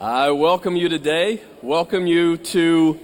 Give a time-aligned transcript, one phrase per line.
[0.00, 1.40] I welcome you today.
[1.62, 2.98] Welcome you to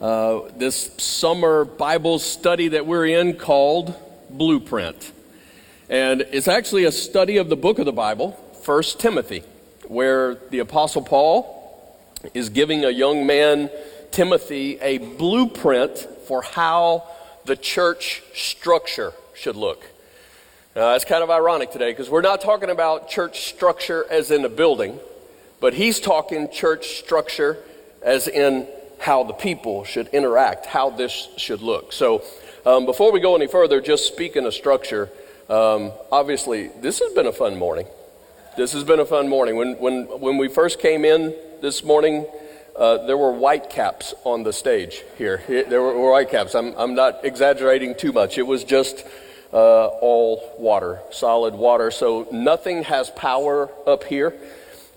[0.00, 3.92] uh, this summer Bible study that we're in called
[4.30, 5.10] Blueprint.
[5.90, 8.30] And it's actually a study of the book of the Bible,
[8.64, 9.42] 1 Timothy,
[9.88, 11.98] where the Apostle Paul
[12.34, 13.68] is giving a young man,
[14.12, 15.98] Timothy, a blueprint
[16.28, 17.02] for how
[17.46, 19.84] the church structure should look.
[20.76, 24.44] Uh, it's kind of ironic today because we're not talking about church structure as in
[24.44, 25.00] a building,
[25.60, 27.58] but he's talking church structure
[28.02, 28.66] as in
[28.98, 31.92] how the people should interact, how this should look.
[31.92, 32.22] So,
[32.66, 35.10] um, before we go any further, just speaking of structure,
[35.48, 37.86] um, obviously, this has been a fun morning.
[38.56, 39.56] This has been a fun morning.
[39.56, 42.26] When, when, when we first came in this morning,
[42.76, 45.42] uh, there were white caps on the stage here.
[45.48, 46.54] There were white caps.
[46.54, 48.36] I'm, I'm not exaggerating too much.
[48.36, 49.04] It was just
[49.52, 51.90] uh, all water, solid water.
[51.90, 54.34] So nothing has power up here.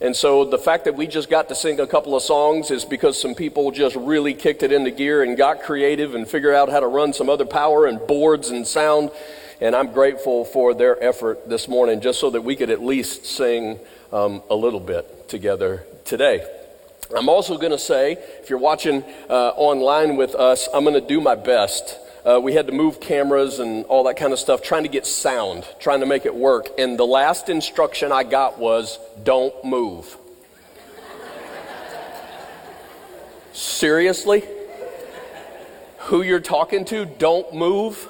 [0.02, 2.86] And so the fact that we just got to sing a couple of songs is
[2.86, 6.70] because some people just really kicked it into gear and got creative and figured out
[6.70, 9.12] how to run some other power and boards and sound.
[9.62, 13.28] And I'm grateful for their effort this morning just so that we could at least
[13.28, 13.80] sing
[14.12, 16.48] um, a little bit together today.
[17.16, 21.08] I'm also going to say, if you're watching uh, online with us, I'm going to
[21.08, 24.62] do my best uh, we had to move cameras and all that kind of stuff,
[24.62, 26.68] trying to get sound, trying to make it work.
[26.78, 30.18] And the last instruction I got was don't move.
[33.54, 34.44] Seriously?
[36.06, 38.08] Who you're talking to, don't move?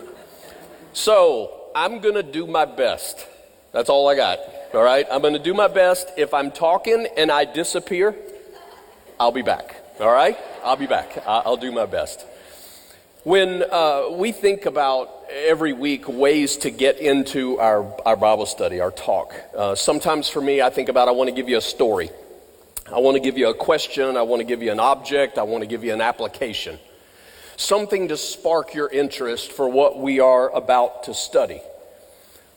[0.93, 3.25] So I'm going to do my best.
[3.71, 4.39] That's all I got.
[4.73, 5.05] All right?
[5.11, 6.09] I'm going to do my best.
[6.17, 8.15] If I'm talking and I disappear,
[9.19, 9.75] I'll be back.
[9.99, 10.37] All right?
[10.63, 11.23] I'll be back.
[11.25, 12.25] I'll do my best.
[13.23, 18.81] When uh, we think about every week ways to get into our, our Bible study,
[18.81, 21.61] our talk, uh, sometimes for me, I think about I want to give you a
[21.61, 22.09] story.
[22.91, 24.17] I want to give you a question.
[24.17, 25.37] I want to give you an object.
[25.37, 26.79] I want to give you an application.
[27.57, 31.61] Something to spark your interest for what we are about to study.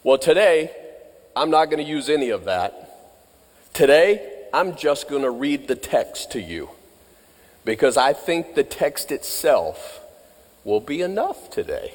[0.03, 0.75] Well, today,
[1.37, 3.13] I'm not going to use any of that.
[3.75, 6.71] Today, I'm just going to read the text to you
[7.67, 10.01] because I think the text itself
[10.65, 11.95] will be enough today.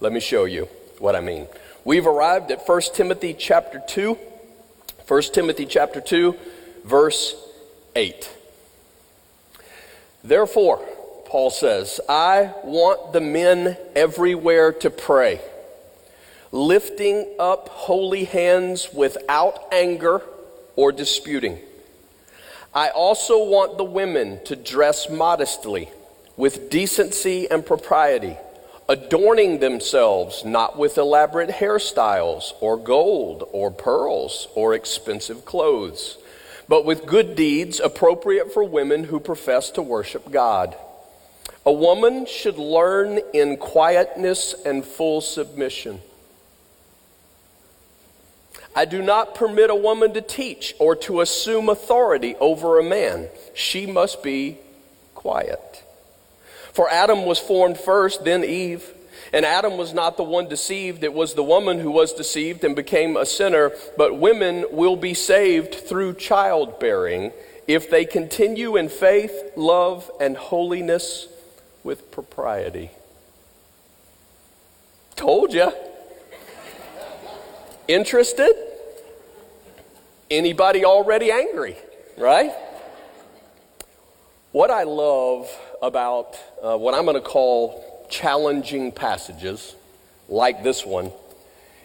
[0.00, 0.68] Let me show you
[0.98, 1.46] what I mean.
[1.84, 4.18] We've arrived at 1 Timothy chapter 2.
[5.06, 6.36] 1 Timothy chapter 2,
[6.84, 7.34] verse
[7.96, 8.30] 8.
[10.22, 10.84] Therefore,
[11.26, 15.40] Paul says, I want the men everywhere to pray,
[16.52, 20.22] lifting up holy hands without anger
[20.76, 21.58] or disputing.
[22.74, 25.90] I also want the women to dress modestly
[26.38, 28.36] with decency and propriety,
[28.88, 36.16] adorning themselves not with elaborate hairstyles or gold or pearls or expensive clothes,
[36.68, 40.76] but with good deeds appropriate for women who profess to worship God.
[41.66, 46.00] A woman should learn in quietness and full submission.
[48.76, 53.28] I do not permit a woman to teach or to assume authority over a man.
[53.54, 54.58] She must be
[55.16, 55.82] quiet.
[56.78, 58.94] For Adam was formed first, then Eve.
[59.32, 62.76] And Adam was not the one deceived, it was the woman who was deceived and
[62.76, 63.72] became a sinner.
[63.96, 67.32] But women will be saved through childbearing
[67.66, 71.26] if they continue in faith, love, and holiness
[71.82, 72.92] with propriety.
[75.16, 75.72] Told ya.
[77.88, 78.54] Interested?
[80.30, 81.76] Anybody already angry,
[82.16, 82.52] right?
[84.52, 85.50] What I love
[85.82, 89.76] about uh, what I'm going to call challenging passages
[90.28, 91.12] like this one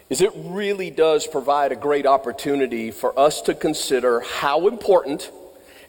[0.09, 5.31] is it really does provide a great opportunity for us to consider how important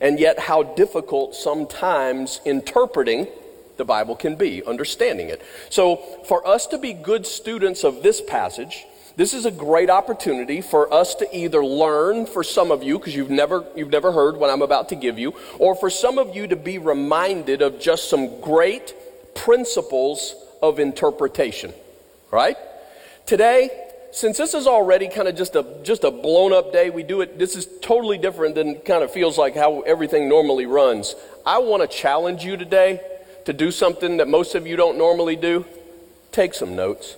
[0.01, 3.27] and yet how difficult sometimes interpreting
[3.77, 5.43] the Bible can be, understanding it.
[5.69, 8.87] So, for us to be good students of this passage,
[9.17, 13.15] this is a great opportunity for us to either learn for some of you, because
[13.15, 16.35] you've never, you've never heard what I'm about to give you, or for some of
[16.35, 18.95] you to be reminded of just some great
[19.35, 21.73] principles of interpretation.
[22.31, 22.57] Right?
[23.27, 23.71] Today,
[24.11, 27.21] since this is already kind of just a just a blown up day, we do
[27.21, 27.39] it.
[27.39, 31.15] This is totally different than kind of feels like how everything normally runs.
[31.47, 33.01] I want to challenge you today
[33.45, 35.65] to do something that most of you don't normally do.
[36.33, 37.17] Take some notes.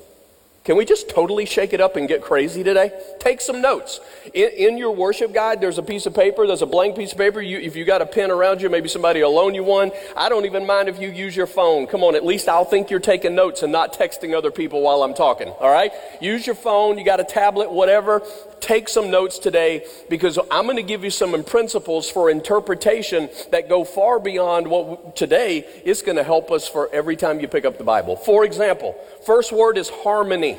[0.67, 2.91] Can we just totally shake it up and get crazy today?
[3.21, 4.01] Take some notes.
[4.35, 7.19] In, in, your worship guide, there's a piece of paper, there's a blank piece of
[7.19, 7.41] paper.
[7.41, 9.93] You, if you got a pen around you, maybe somebody will loan you one.
[10.17, 11.87] I don't even mind if you use your phone.
[11.87, 15.05] Come on, at least I'll think you're taking notes and not texting other people while
[15.05, 15.93] I'm talking, all right?
[16.21, 18.23] Use your phone, you got a tablet, whatever.
[18.59, 23.69] Take some notes today because I'm going to give you some principles for interpretation that
[23.69, 27.65] go far beyond what today is going to help us for every time you pick
[27.65, 28.17] up the Bible.
[28.17, 30.56] For example, first word is harmony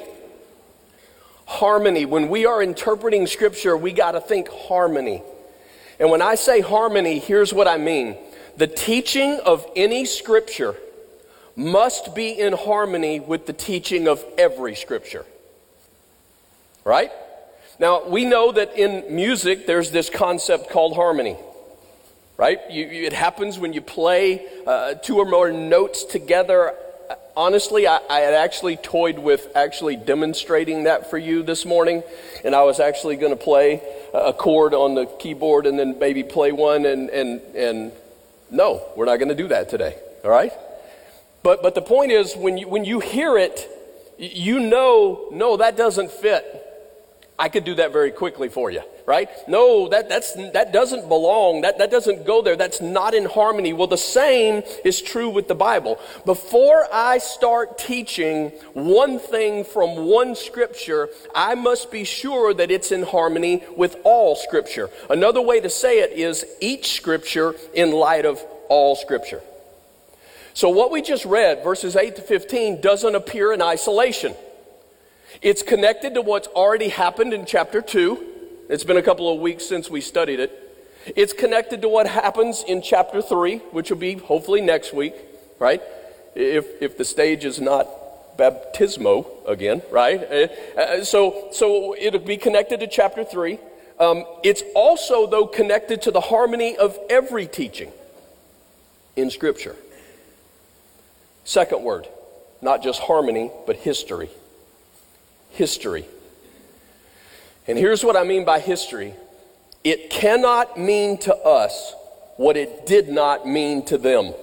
[1.47, 2.05] harmony.
[2.05, 5.23] When we are interpreting Scripture, we got to think harmony.
[5.99, 8.15] And when I say harmony, here's what I mean
[8.57, 10.75] the teaching of any Scripture
[11.55, 15.25] must be in harmony with the teaching of every Scripture.
[16.83, 17.11] Right?
[17.79, 21.37] Now, we know that in music there's this concept called harmony.
[22.35, 22.59] Right?
[22.69, 26.75] You, it happens when you play uh, two or more notes together
[27.37, 32.03] honestly, I, I, had actually toyed with actually demonstrating that for you this morning,
[32.43, 33.81] and I was actually going to play
[34.13, 37.91] a chord on the keyboard and then maybe play one, and, and, and
[38.49, 39.95] no, we're not going to do that today,
[40.25, 40.51] all right?
[41.43, 43.69] But, but the point is, when you, when you hear it,
[44.17, 46.66] you know, no, that doesn't fit.
[47.39, 49.29] I could do that very quickly for you right?
[49.47, 51.61] No, that, that's, that doesn't belong.
[51.61, 52.57] That, that doesn't go there.
[52.57, 53.71] That's not in harmony.
[53.71, 55.97] Well, the same is true with the Bible.
[56.25, 62.91] Before I start teaching one thing from one scripture, I must be sure that it's
[62.91, 64.89] in harmony with all scripture.
[65.09, 69.41] Another way to say it is each scripture in light of all scripture.
[70.53, 74.35] So, what we just read, verses 8 to 15, doesn't appear in isolation.
[75.41, 78.35] It's connected to what's already happened in chapter 2
[78.69, 80.63] it's been a couple of weeks since we studied it.
[81.15, 85.15] It's connected to what happens in chapter 3, which will be hopefully next week,
[85.57, 85.81] right?
[86.35, 87.87] If, if the stage is not
[88.37, 90.21] baptismo again, right?
[90.21, 93.57] Uh, uh, so, so it'll be connected to chapter 3.
[93.99, 97.93] Um, it's also, though, connected to the harmony of every teaching
[99.15, 99.77] in Scripture.
[101.45, 102.05] Second word,
[102.61, 104.29] not just harmony, but history.
[105.57, 106.05] History.
[107.67, 109.15] And here's what I mean by history
[109.83, 111.95] it cannot mean to us
[112.35, 114.35] what it did not mean to them.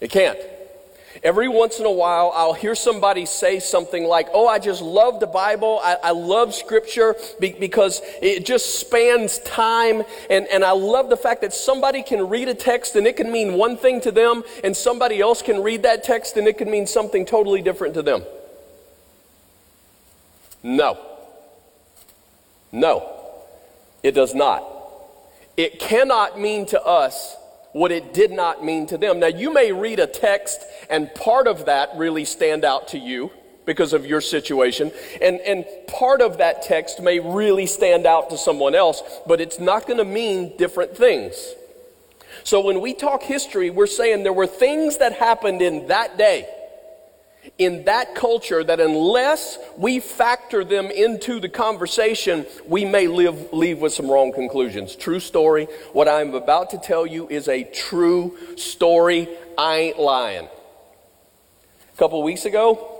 [0.00, 0.38] It can't.
[1.22, 5.20] Every once in a while, I'll hear somebody say something like, Oh, I just love
[5.20, 5.80] the Bible.
[5.82, 10.02] I, I love Scripture be- because it just spans time.
[10.28, 13.30] And, and I love the fact that somebody can read a text and it can
[13.30, 16.68] mean one thing to them, and somebody else can read that text and it can
[16.68, 18.24] mean something totally different to them.
[20.62, 20.98] No.
[22.72, 23.42] No,
[24.02, 24.64] it does not.
[25.56, 27.36] It cannot mean to us
[27.72, 29.20] what it did not mean to them.
[29.20, 33.30] Now, you may read a text and part of that really stand out to you
[33.64, 34.90] because of your situation,
[35.20, 39.58] and, and part of that text may really stand out to someone else, but it's
[39.58, 41.54] not going to mean different things.
[42.44, 46.48] So, when we talk history, we're saying there were things that happened in that day
[47.56, 53.80] in that culture that unless we factor them into the conversation, we may live, leave
[53.80, 54.94] with some wrong conclusions.
[54.94, 55.66] True story.
[55.92, 59.28] What I'm about to tell you is a true story.
[59.56, 60.46] I ain't lying.
[60.46, 62.94] A couple weeks ago,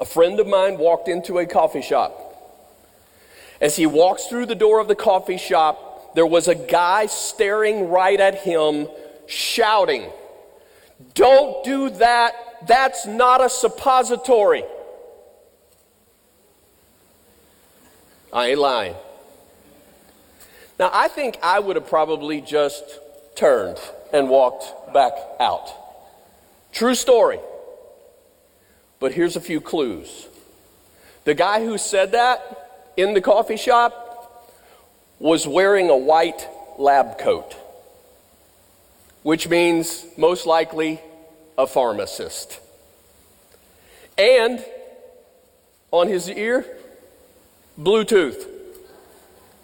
[0.00, 2.26] a friend of mine walked into a coffee shop.
[3.60, 7.88] As he walks through the door of the coffee shop, there was a guy staring
[7.88, 8.88] right at him,
[9.26, 10.10] shouting,
[11.14, 12.34] Don't do that
[12.66, 14.64] that's not a suppository.
[18.32, 18.94] I ain't lying.
[20.78, 22.84] Now, I think I would have probably just
[23.34, 23.78] turned
[24.12, 25.68] and walked back out.
[26.72, 27.40] True story.
[28.98, 30.28] But here's a few clues.
[31.24, 34.50] The guy who said that in the coffee shop
[35.18, 36.48] was wearing a white
[36.78, 37.54] lab coat,
[39.22, 41.00] which means most likely
[41.60, 42.58] a pharmacist.
[44.16, 44.64] And
[45.90, 46.64] on his ear,
[47.78, 48.46] Bluetooth.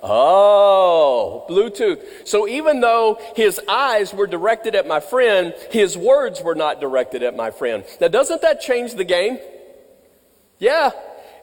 [0.03, 2.03] Oh, Bluetooth.
[2.29, 7.23] So even though his eyes were directed at my friend, his words were not directed
[7.23, 7.85] at my friend.
[8.01, 9.39] Now, doesn't that change the game?
[10.59, 10.91] Yeah.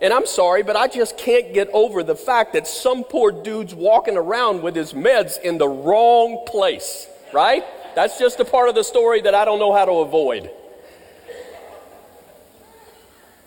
[0.02, 3.74] And I'm sorry, but I just can't get over the fact that some poor dude's
[3.74, 7.64] walking around with his meds in the wrong place, right?
[7.96, 10.50] That's just a part of the story that I don't know how to avoid.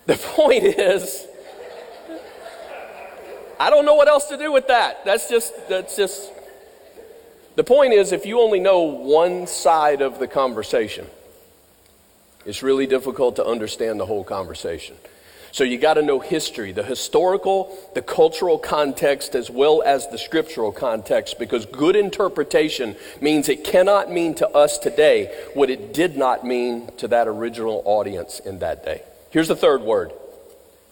[0.07, 1.27] The point is,
[3.59, 5.05] I don't know what else to do with that.
[5.05, 6.31] That's just, that's just,
[7.57, 11.07] the point is, if you only know one side of the conversation,
[12.45, 14.97] It's really difficult to understand the whole conversation.
[15.57, 20.19] So you got to know history, the historical, the cultural context, as well as the
[20.19, 26.15] scriptural context, because good interpretation means it cannot mean to us today what it did
[26.15, 29.01] not mean to that original audience in that day.
[29.31, 30.13] Here's the third word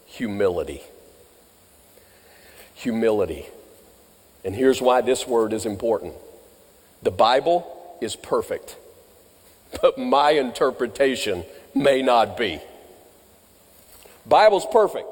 [0.06, 0.80] humility.
[2.76, 3.44] Humility.
[4.46, 6.14] And here's why this word is important
[7.02, 8.78] the Bible is perfect,
[9.82, 11.44] but my interpretation
[11.74, 12.62] may not be.
[14.26, 15.08] Bible's perfect.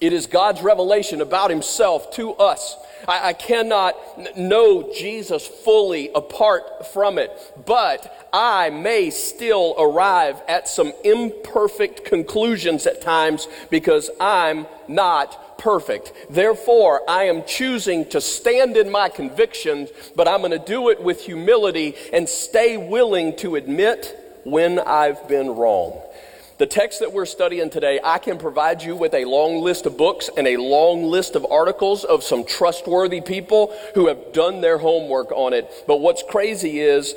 [0.00, 2.76] It is God's revelation about himself to us.
[3.06, 3.94] I, I cannot
[4.36, 7.30] know Jesus fully apart from it,
[7.66, 16.14] but I may still arrive at some imperfect conclusions at times because I'm not perfect.
[16.30, 21.02] Therefore, I am choosing to stand in my convictions, but I'm going to do it
[21.02, 26.00] with humility and stay willing to admit when I've been wrong.
[26.60, 29.96] The text that we're studying today, I can provide you with a long list of
[29.96, 34.76] books and a long list of articles of some trustworthy people who have done their
[34.76, 35.72] homework on it.
[35.86, 37.14] But what's crazy is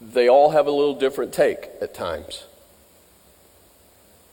[0.00, 2.44] they all have a little different take at times.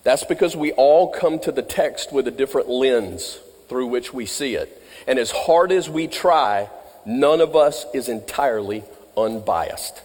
[0.03, 4.25] That's because we all come to the text with a different lens through which we
[4.27, 4.81] see it.
[5.07, 6.69] And as hard as we try,
[7.05, 8.85] none of us is entirely
[9.17, 10.03] unbiased.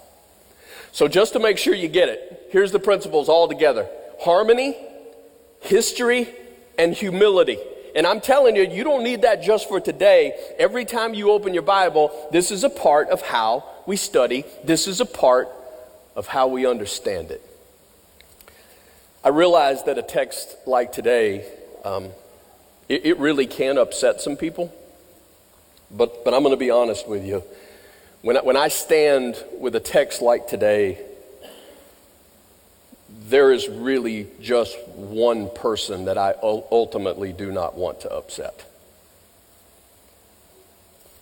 [0.90, 3.88] So, just to make sure you get it, here's the principles all together
[4.20, 4.76] harmony,
[5.60, 6.28] history,
[6.78, 7.58] and humility.
[7.96, 10.38] And I'm telling you, you don't need that just for today.
[10.56, 14.86] Every time you open your Bible, this is a part of how we study, this
[14.86, 15.48] is a part
[16.14, 17.42] of how we understand it.
[19.24, 21.50] I realize that a text like today,
[21.84, 22.10] um,
[22.88, 24.72] it, it really can upset some people.
[25.90, 27.42] But, but I'm going to be honest with you.
[28.22, 31.04] When I, when I stand with a text like today,
[33.24, 38.66] there is really just one person that I ultimately do not want to upset.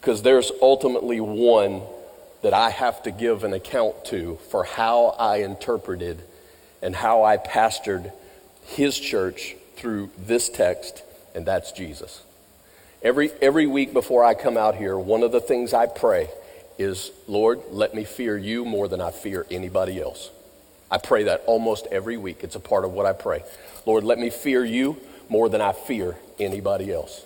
[0.01, 1.83] Because there's ultimately one
[2.43, 6.23] that I have to give an account to for how I interpreted
[6.83, 8.13] and how I pastored
[8.65, 11.05] his church through this text,
[11.37, 12.23] and that's Jesus.
[13.01, 16.29] Every, every week before I come out here, one of the things I pray
[16.79, 20.31] is, Lord, let me fear you more than I fear anybody else.
[20.93, 22.45] I pray that almost every week.
[22.45, 23.43] It's a part of what I pray.
[23.87, 24.99] Lord, let me fear you
[25.31, 27.25] more than I fear anybody else.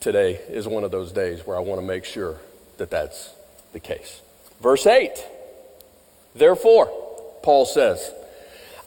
[0.00, 2.36] Today is one of those days where I want to make sure
[2.76, 3.32] that that's
[3.72, 4.20] the case.
[4.60, 5.10] Verse 8.
[6.34, 6.86] Therefore,
[7.42, 8.12] Paul says,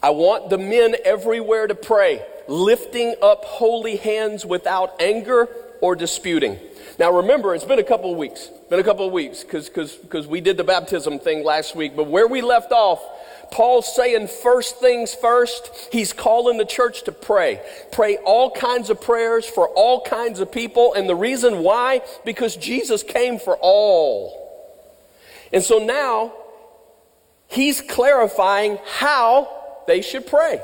[0.03, 5.49] I want the men everywhere to pray, lifting up holy hands without anger
[5.81, 6.59] or disputing.
[6.99, 8.51] Now remember, it's been a couple of weeks.
[8.69, 11.95] Been a couple of weeks because we did the baptism thing last week.
[11.95, 13.01] But where we left off,
[13.51, 15.69] Paul's saying first things first.
[15.91, 17.61] He's calling the church to pray.
[17.91, 20.93] Pray all kinds of prayers for all kinds of people.
[20.93, 22.01] And the reason why?
[22.25, 24.43] Because Jesus came for all.
[25.53, 26.33] And so now
[27.47, 29.49] he's clarifying how
[29.87, 30.61] they should pray.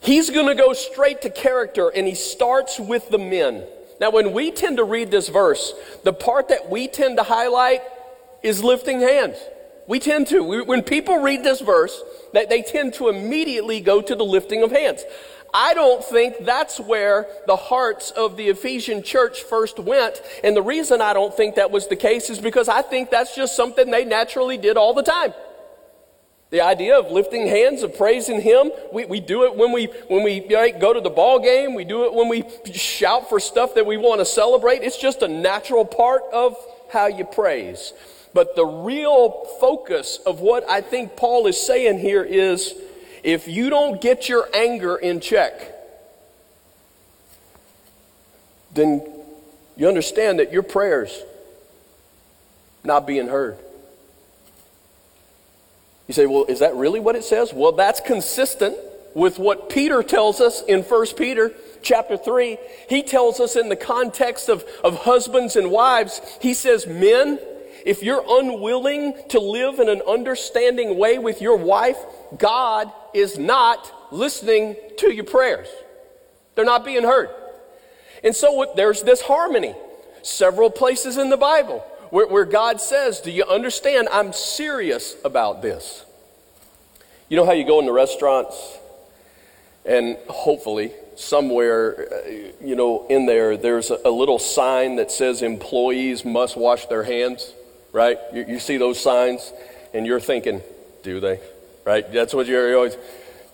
[0.00, 3.64] He's going to go straight to character and he starts with the men.
[4.00, 7.80] Now, when we tend to read this verse, the part that we tend to highlight
[8.42, 9.36] is lifting hands.
[9.86, 10.42] We tend to.
[10.42, 14.62] We, when people read this verse, they, they tend to immediately go to the lifting
[14.62, 15.04] of hands.
[15.52, 20.20] I don't think that's where the hearts of the Ephesian church first went.
[20.42, 23.36] And the reason I don't think that was the case is because I think that's
[23.36, 25.32] just something they naturally did all the time.
[26.50, 30.24] The idea of lifting hands, of praising Him, we, we do it when we, when
[30.24, 31.74] we go to the ball game.
[31.74, 34.82] We do it when we shout for stuff that we want to celebrate.
[34.82, 36.56] It's just a natural part of
[36.92, 37.92] how you praise.
[38.34, 42.74] But the real focus of what I think Paul is saying here is
[43.22, 45.72] if you don't get your anger in check,
[48.74, 49.06] then
[49.76, 51.22] you understand that your prayers
[52.82, 53.56] not being heard.
[56.08, 57.52] You say, well, is that really what it says?
[57.54, 58.76] Well, that's consistent
[59.14, 62.58] with what Peter tells us in 1 Peter chapter 3.
[62.88, 67.38] He tells us in the context of, of husbands and wives, he says, Men,
[67.84, 71.98] if you're unwilling to live in an understanding way with your wife,
[72.36, 75.68] God is not listening to your prayers.
[76.54, 77.28] They're not being heard.
[78.22, 79.74] And so there's this harmony.
[80.22, 84.08] Several places in the Bible where, where God says, Do you understand?
[84.10, 86.06] I'm serious about this.
[87.28, 88.78] You know how you go into restaurants
[89.84, 92.30] and hopefully somewhere, uh,
[92.64, 97.02] you know, in there, there's a, a little sign that says employees must wash their
[97.02, 97.52] hands?
[97.94, 98.18] Right?
[98.34, 99.52] You, you see those signs
[99.94, 100.60] and you're thinking,
[101.02, 101.40] Do they?
[101.86, 102.12] Right?
[102.12, 102.96] That's what you're always,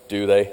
[0.09, 0.51] do they?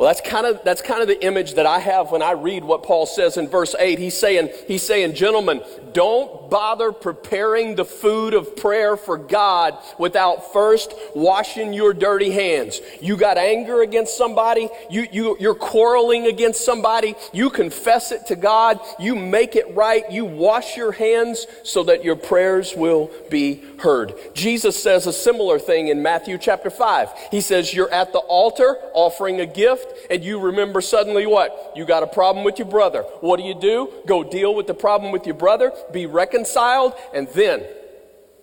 [0.00, 2.64] Well, that's kind of that's kind of the image that I have when I read
[2.64, 3.98] what Paul says in verse 8.
[3.98, 5.60] He's saying, he's saying, gentlemen,
[5.92, 12.80] don't bother preparing the food of prayer for God without first washing your dirty hands.
[13.02, 18.36] You got anger against somebody, you, you, you're quarreling against somebody, you confess it to
[18.36, 23.62] God, you make it right, you wash your hands so that your prayers will be
[23.80, 24.14] heard.
[24.32, 27.10] Jesus says a similar thing in Matthew chapter 5.
[27.30, 31.72] He says, You're at the altar offering a gift and you remember suddenly what?
[31.76, 33.02] You got a problem with your brother.
[33.20, 33.92] What do you do?
[34.06, 37.64] Go deal with the problem with your brother, be reconciled, and then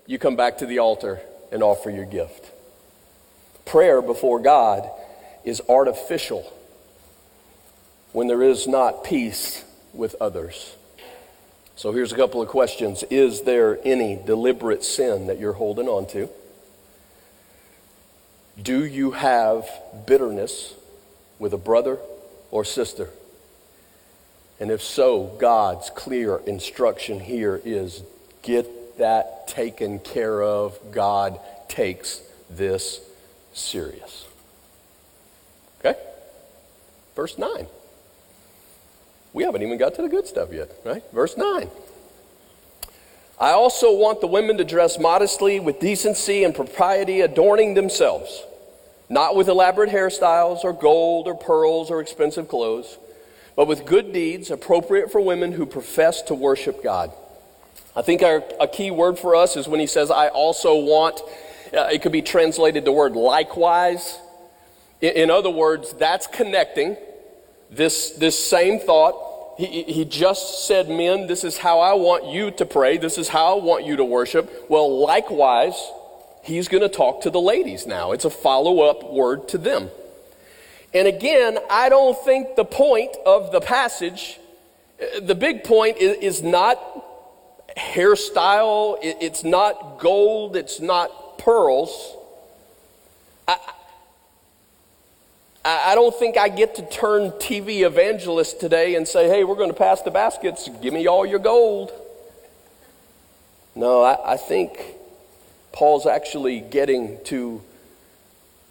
[0.06, 2.51] you come back to the altar and offer your gift.
[3.66, 4.89] Prayer before God
[5.44, 6.54] is artificial
[8.13, 9.63] when there is not peace
[9.94, 10.75] with others.
[11.75, 13.04] So here's a couple of questions.
[13.10, 16.30] Is there any deliberate sin that you're holding on to?
[18.60, 19.70] Do you have
[20.08, 20.74] bitterness
[21.39, 22.00] with a brother
[22.51, 23.10] or sister?
[24.60, 28.03] And if so, God's clear instruction here is
[28.41, 30.79] get that taken care of.
[30.91, 33.01] God takes this
[33.53, 34.25] serious.
[35.79, 36.00] Okay?
[37.15, 37.67] Verse 9.
[39.34, 41.03] We haven't even got to the good stuff yet, right?
[41.13, 41.70] Verse 9.
[43.39, 48.44] I also want the women to dress modestly with decency and propriety, adorning themselves
[49.09, 52.97] not with elaborate hairstyles or gold or pearls or expensive clothes,
[53.55, 57.11] but with good deeds appropriate for women who profess to worship God.
[57.95, 61.19] I think our, a key word for us is when he says, I also want,
[61.73, 64.19] uh, it could be translated the word likewise.
[65.01, 66.95] In, in other words, that's connecting
[67.71, 69.55] this, this same thought.
[69.57, 72.97] He, he just said, Men, this is how I want you to pray.
[72.97, 74.69] This is how I want you to worship.
[74.69, 75.73] Well, likewise,
[76.48, 78.13] he's going to talk to the ladies now.
[78.13, 79.89] It's a follow up word to them.
[80.94, 84.39] And again, I don't think the point of the passage,
[85.01, 86.80] uh, the big point is, is not
[87.77, 92.16] hairstyle, it's not gold, it's not pearls.
[93.48, 93.58] I,
[95.66, 99.70] I don't think I get to turn TV evangelist today and say, hey, we're going
[99.70, 101.92] to pass the baskets, give me all your gold.
[103.75, 104.97] No, I, I think
[105.77, 107.61] Paul's actually getting to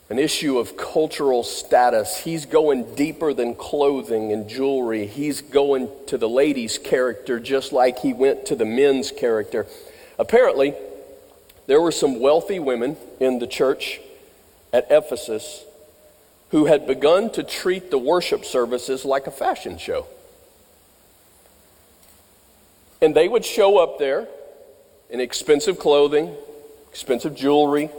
[0.09, 2.16] an issue of cultural status.
[2.16, 5.07] He's going deeper than clothing and jewelry.
[5.07, 9.69] He's going to the lady's character just like he went to the men's character.
[10.19, 10.75] Apparently,
[11.69, 14.01] there were some wealthy women in the church
[14.73, 15.64] at Ephesus
[16.51, 20.09] who had begun to treat the worship services like a fashion show.
[23.01, 24.27] And they would show up there
[25.09, 26.35] in expensive clothing,
[26.97, 27.91] expensive jewelry.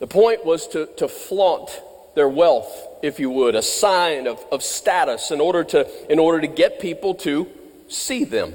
[0.00, 1.70] The point was to, to flaunt
[2.16, 6.40] their wealth, if you would, a sign of, of status in order, to, in order
[6.40, 7.46] to get people to
[7.86, 8.54] see them.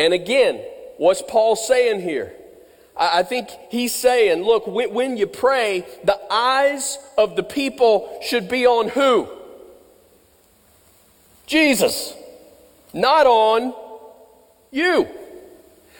[0.00, 0.56] And again,
[0.96, 2.32] what's Paul saying here?
[2.96, 8.66] I, think he's saying, look, when you pray, the eyes of the people should be
[8.66, 9.28] on who?
[11.46, 12.14] Jesus,
[12.92, 13.72] not on
[14.72, 15.06] you.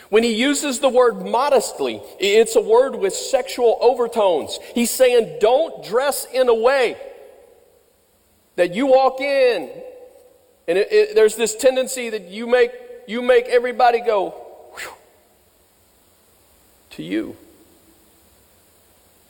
[0.08, 4.58] When he uses the word modestly, it's a word with sexual overtones.
[4.74, 6.96] He's saying, don't dress in a way
[8.56, 9.70] that you walk in
[10.68, 12.72] and it, it, there's this tendency that you make,
[13.08, 14.34] you make everybody go
[16.90, 17.36] to you.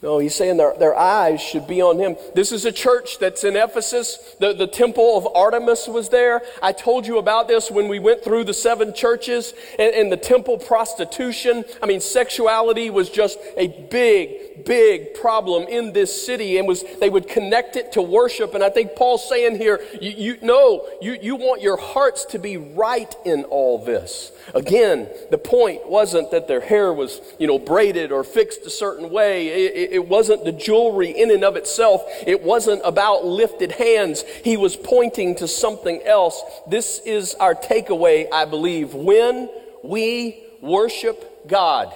[0.01, 2.17] No, he's saying their, their eyes should be on him.
[2.33, 4.37] This is a church that's in Ephesus.
[4.39, 6.41] The, the temple of Artemis was there.
[6.63, 10.17] I told you about this when we went through the seven churches and, and the
[10.17, 11.65] temple prostitution.
[11.83, 17.11] I mean, sexuality was just a big, big problem in this city and was, they
[17.11, 18.55] would connect it to worship.
[18.55, 22.39] And I think Paul's saying here, you, you know, you, you want your hearts to
[22.39, 24.31] be right in all this.
[24.55, 29.11] Again, the point wasn't that their hair was, you know, braided or fixed a certain
[29.11, 29.88] way.
[29.91, 32.03] It, wasn't the jewelry in and of itself.
[32.27, 34.23] It wasn't about lifted hands.
[34.45, 36.43] He was pointing to something else.
[36.67, 38.95] This is our takeaway, I believe.
[38.95, 39.49] When
[39.83, 41.95] we worship God,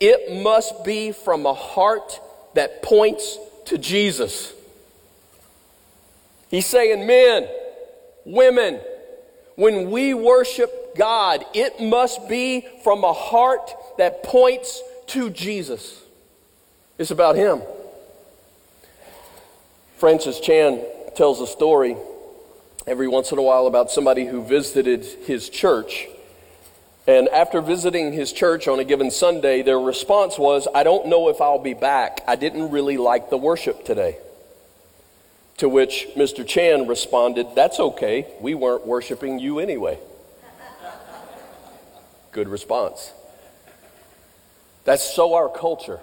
[0.00, 2.20] it must be from a heart
[2.54, 4.52] that points to Jesus.
[6.50, 7.48] He's saying, men,
[8.24, 8.80] women,
[9.54, 16.00] when we worship God, it must be from a heart that points to Jesus.
[17.00, 17.62] It's about Him.
[19.96, 20.84] Francis Chan
[21.16, 21.96] tells a story
[22.86, 26.08] every once in a while about somebody who visited his church.
[27.06, 31.30] And after visiting his church on a given Sunday, their response was, I don't know
[31.30, 32.20] if I'll be back.
[32.28, 34.18] I didn't really like the worship today.
[35.56, 36.46] To which Mr.
[36.46, 38.26] Chan responded, That's okay.
[38.42, 39.98] We weren't worshiping you anyway.
[42.32, 43.10] Good response.
[44.84, 46.00] That's so our culture.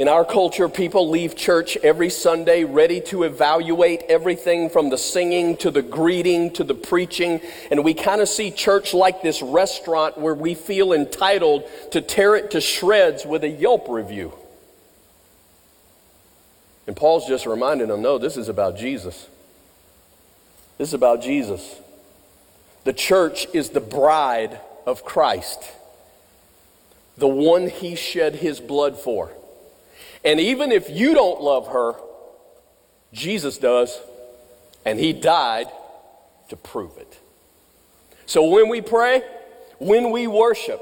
[0.00, 5.58] In our culture, people leave church every Sunday ready to evaluate everything from the singing
[5.58, 7.38] to the greeting to the preaching.
[7.70, 12.34] And we kind of see church like this restaurant where we feel entitled to tear
[12.34, 14.32] it to shreds with a Yelp review.
[16.86, 19.28] And Paul's just reminding them no, this is about Jesus.
[20.78, 21.78] This is about Jesus.
[22.84, 25.62] The church is the bride of Christ,
[27.18, 29.30] the one he shed his blood for.
[30.24, 31.94] And even if you don't love her,
[33.12, 33.98] Jesus does,
[34.84, 35.68] and he died
[36.48, 37.18] to prove it.
[38.26, 39.22] So when we pray,
[39.78, 40.80] when we worship,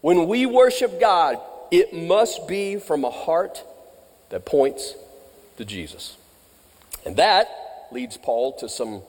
[0.00, 1.38] when we worship God,
[1.70, 3.62] it must be from a heart
[4.30, 4.94] that points
[5.58, 6.16] to Jesus.
[7.04, 7.48] And that
[7.92, 9.02] leads Paul to some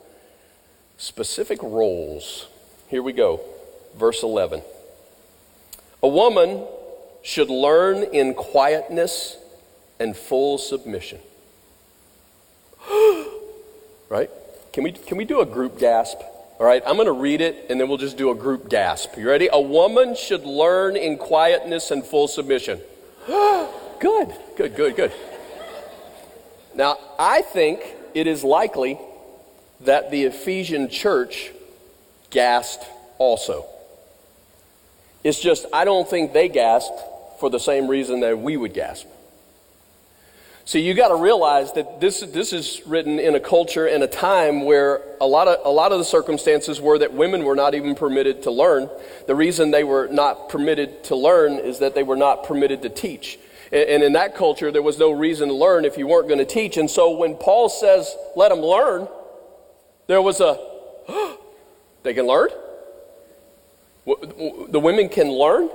[0.96, 2.46] specific roles.
[2.88, 3.40] Here we go,
[3.96, 4.62] verse 11.
[6.02, 6.66] A woman
[7.24, 9.38] should learn in quietness
[9.98, 11.18] and full submission.
[14.10, 14.30] right?
[14.74, 16.18] Can we, can we do a group gasp?
[16.60, 19.16] All right, I'm going to read it and then we'll just do a group gasp.
[19.16, 19.48] You ready?
[19.50, 22.80] A woman should learn in quietness and full submission.
[23.26, 25.12] good, good, good, good.
[26.74, 27.80] Now, I think
[28.12, 28.98] it is likely
[29.80, 31.52] that the Ephesian church
[32.28, 32.84] gasped
[33.16, 33.64] also.
[35.22, 37.00] It's just, I don't think they gasped
[37.40, 39.06] for the same reason that we would gasp.
[40.66, 44.06] See, you got to realize that this, this is written in a culture and a
[44.06, 47.74] time where a lot, of, a lot of the circumstances were that women were not
[47.74, 48.88] even permitted to learn.
[49.26, 52.88] The reason they were not permitted to learn is that they were not permitted to
[52.88, 53.38] teach.
[53.72, 56.38] And, and in that culture, there was no reason to learn if you weren't going
[56.38, 56.78] to teach.
[56.78, 59.06] And so when Paul says, let them learn,
[60.06, 60.58] there was a,
[62.04, 62.48] they can learn?
[64.06, 65.68] The women can learn?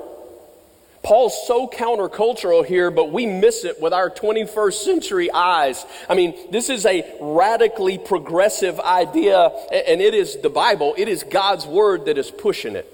[1.01, 5.85] Paul's so countercultural here, but we miss it with our 21st century eyes.
[6.09, 11.23] I mean, this is a radically progressive idea, and it is the Bible, it is
[11.23, 12.91] God's word that is pushing it.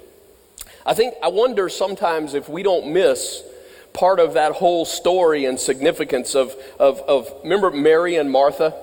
[0.86, 3.44] I think, I wonder sometimes if we don't miss
[3.96, 8.76] part of that whole story and significance of, of, of remember Mary and Martha?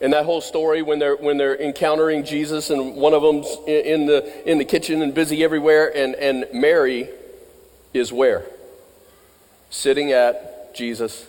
[0.00, 4.06] And that whole story when they're when they're encountering Jesus and one of them's in
[4.06, 7.10] the in the kitchen and busy everywhere and and Mary
[7.94, 8.44] is where?
[9.70, 11.26] Sitting at Jesus'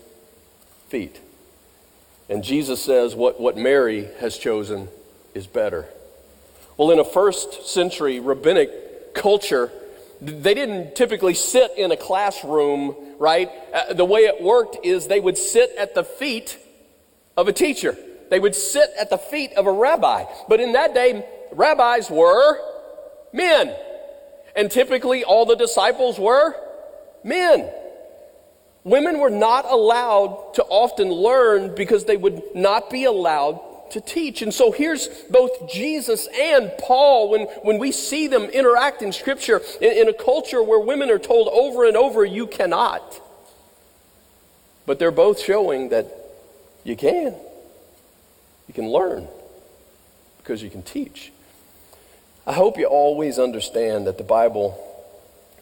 [0.87, 1.19] feet.
[2.29, 4.87] And Jesus says what, what Mary has chosen
[5.33, 5.87] is better.
[6.77, 9.71] Well, in a first century rabbinic culture,
[10.21, 13.49] they didn't typically sit in a classroom, right?
[13.73, 16.57] Uh, the way it worked is they would sit at the feet
[17.35, 17.97] of a teacher.
[18.29, 20.25] They would sit at the feet of a rabbi.
[20.47, 22.59] But in that day, rabbis were
[23.33, 23.75] men.
[24.55, 26.55] And typically all the disciples were
[27.23, 27.69] men.
[28.83, 33.59] Women were not allowed to often learn because they would not be allowed
[33.91, 34.41] to teach.
[34.41, 39.61] And so here's both Jesus and Paul when, when we see them interact in Scripture
[39.81, 43.21] in, in a culture where women are told over and over, you cannot.
[44.85, 46.07] But they're both showing that
[46.83, 47.35] you can.
[48.67, 49.27] You can learn
[50.37, 51.31] because you can teach.
[52.49, 54.75] I hope you always understand that the Bible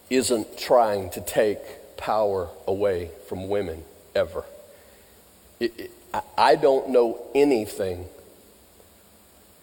[0.09, 1.59] isn't trying to take
[1.97, 3.83] power away from women
[4.15, 4.45] ever.
[5.59, 5.91] It, it,
[6.37, 8.05] I don't know anything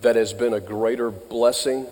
[0.03, 1.87] that has been a greater blessing,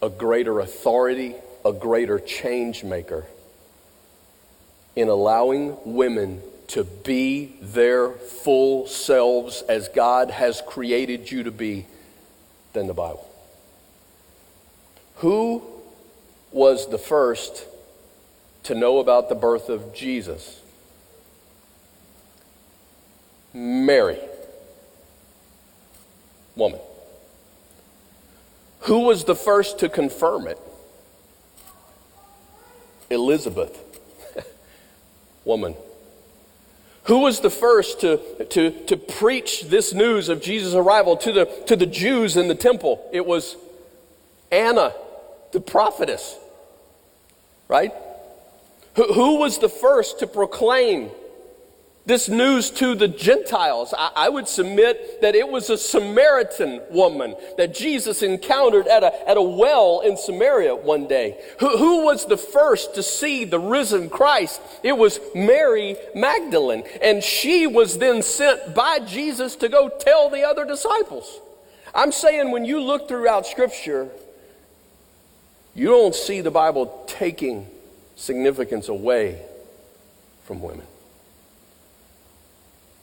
[0.00, 1.34] a greater authority,
[1.66, 3.26] a greater change maker
[4.96, 11.84] in allowing women to be their full selves as God has created you to be
[12.72, 13.28] than the Bible.
[15.22, 15.62] Who
[16.50, 17.64] was the first
[18.64, 20.60] to know about the birth of Jesus?
[23.54, 24.18] Mary,
[26.56, 26.80] woman.
[28.80, 30.58] Who was the first to confirm it?
[33.08, 33.78] Elizabeth,
[35.44, 35.76] woman.
[37.04, 38.16] Who was the first to,
[38.50, 42.56] to, to preach this news of Jesus' arrival to the, to the Jews in the
[42.56, 43.08] temple?
[43.12, 43.54] It was
[44.50, 44.92] Anna,
[45.52, 46.38] the prophetess,
[47.68, 47.92] right?
[48.96, 51.10] Who, who was the first to proclaim
[52.04, 53.94] this news to the Gentiles.
[53.96, 59.28] I, I, would submit that it was a Samaritan woman that Jesus encountered at a,
[59.28, 61.38] at a well in Samaria one day.
[61.60, 64.60] Who, who was the first to see the risen Christ?
[64.82, 66.82] It was Mary Magdalene.
[67.00, 71.40] And she was then sent by Jesus to go tell the other disciples.
[71.94, 74.08] I'm saying when you look throughout Scripture,
[75.74, 77.66] you don't see the Bible taking
[78.16, 79.40] significance away
[80.44, 80.86] from women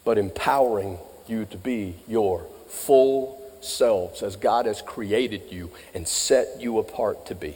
[0.10, 6.60] but empowering you to be your full selves as God has created you and set
[6.60, 7.56] you apart to be.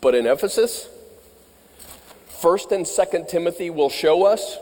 [0.00, 0.88] But in Ephesus,
[2.40, 4.58] 1st and 2nd Timothy will show us,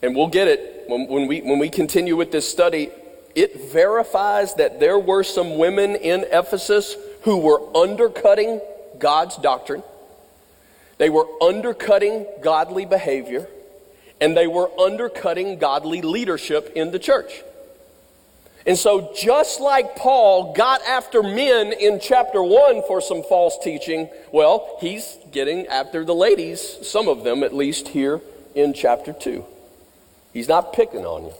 [0.00, 2.90] and we'll get it when, when, we, when we continue with this study,
[3.34, 8.60] it verifies that there were some women in Ephesus who were undercutting
[8.98, 9.82] God's doctrine.
[10.98, 13.48] They were undercutting godly behavior
[14.20, 17.42] and they were undercutting godly leadership in the church.
[18.66, 24.10] And so, just like Paul got after men in chapter 1 for some false teaching,
[24.32, 28.20] well, he's getting after the ladies, some of them at least, here
[28.54, 29.44] in chapter 2.
[30.34, 31.32] He's not picking on you,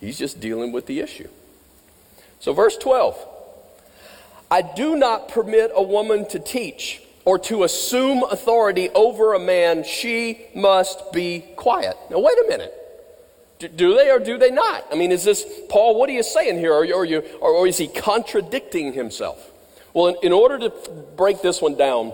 [0.00, 1.28] he's just dealing with the issue.
[2.40, 3.33] So, verse 12
[4.54, 9.82] I do not permit a woman to teach or to assume authority over a man,
[9.82, 11.96] she must be quiet.
[12.08, 12.72] Now, wait a minute.
[13.74, 14.86] Do, they or do they not?
[14.92, 16.72] I mean, is this, Paul, what are you saying here?
[16.72, 19.50] Are you, are you, or, is he contradicting himself?
[19.92, 20.70] Well, in, in order to
[21.16, 22.12] break this one down,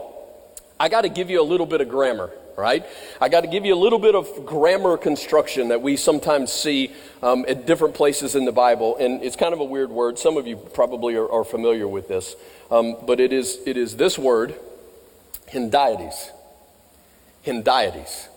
[0.78, 2.84] I got to give you a little bit of grammar, right?
[3.20, 6.92] I got to give you a little bit of grammar construction that we sometimes see
[7.22, 8.96] um, at different places in the Bible.
[8.96, 10.18] And it's kind of a weird word.
[10.18, 12.36] Some of you probably are, are familiar with this.
[12.70, 14.54] Um, but it is, it is this word
[15.48, 16.30] Hendiadys.
[17.44, 18.28] Hendiadys.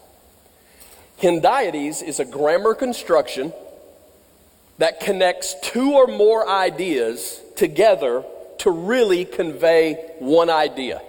[1.19, 3.54] Hendiadys is a grammar construction
[4.78, 8.23] that connects two or more ideas together
[8.60, 11.02] to really convey one idea.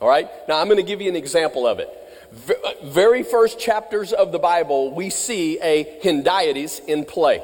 [0.00, 0.28] All right?
[0.48, 1.88] Now, I'm going to give you an example of it.
[2.34, 7.42] Uh, very first chapters of the Bible, we see a Hendiadys in play.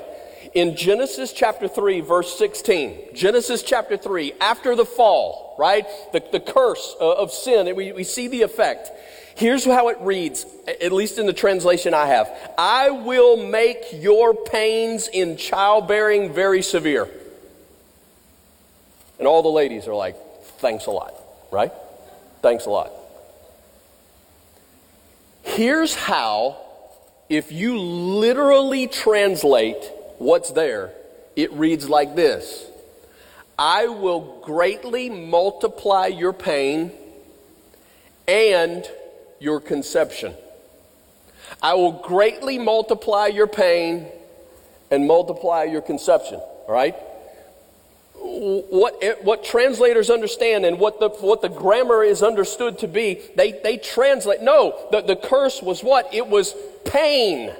[0.52, 5.86] In Genesis chapter 3, verse 16, Genesis chapter 3, after the fall, right?
[6.12, 8.90] The, the curse uh, of sin, we, we see the effect.
[9.36, 14.34] Here's how it reads, at least in the translation I have I will make your
[14.34, 17.08] pains in childbearing very severe.
[19.18, 20.16] And all the ladies are like,
[20.58, 21.14] thanks a lot,
[21.52, 21.70] right?
[22.42, 22.90] Thanks a lot.
[25.42, 26.58] Here's how,
[27.28, 30.92] if you literally translate what's there,
[31.36, 32.66] it reads like this
[33.58, 36.92] I will greatly multiply your pain
[38.26, 38.88] and
[39.38, 40.34] your conception.
[41.62, 44.06] I will greatly multiply your pain
[44.90, 46.36] and multiply your conception.
[46.36, 46.94] All right?
[48.42, 53.52] What, what translators understand and what the, what the grammar is understood to be, they,
[53.52, 54.40] they translate.
[54.40, 56.14] No, the, the curse was what?
[56.14, 56.54] It was
[56.86, 57.52] pain.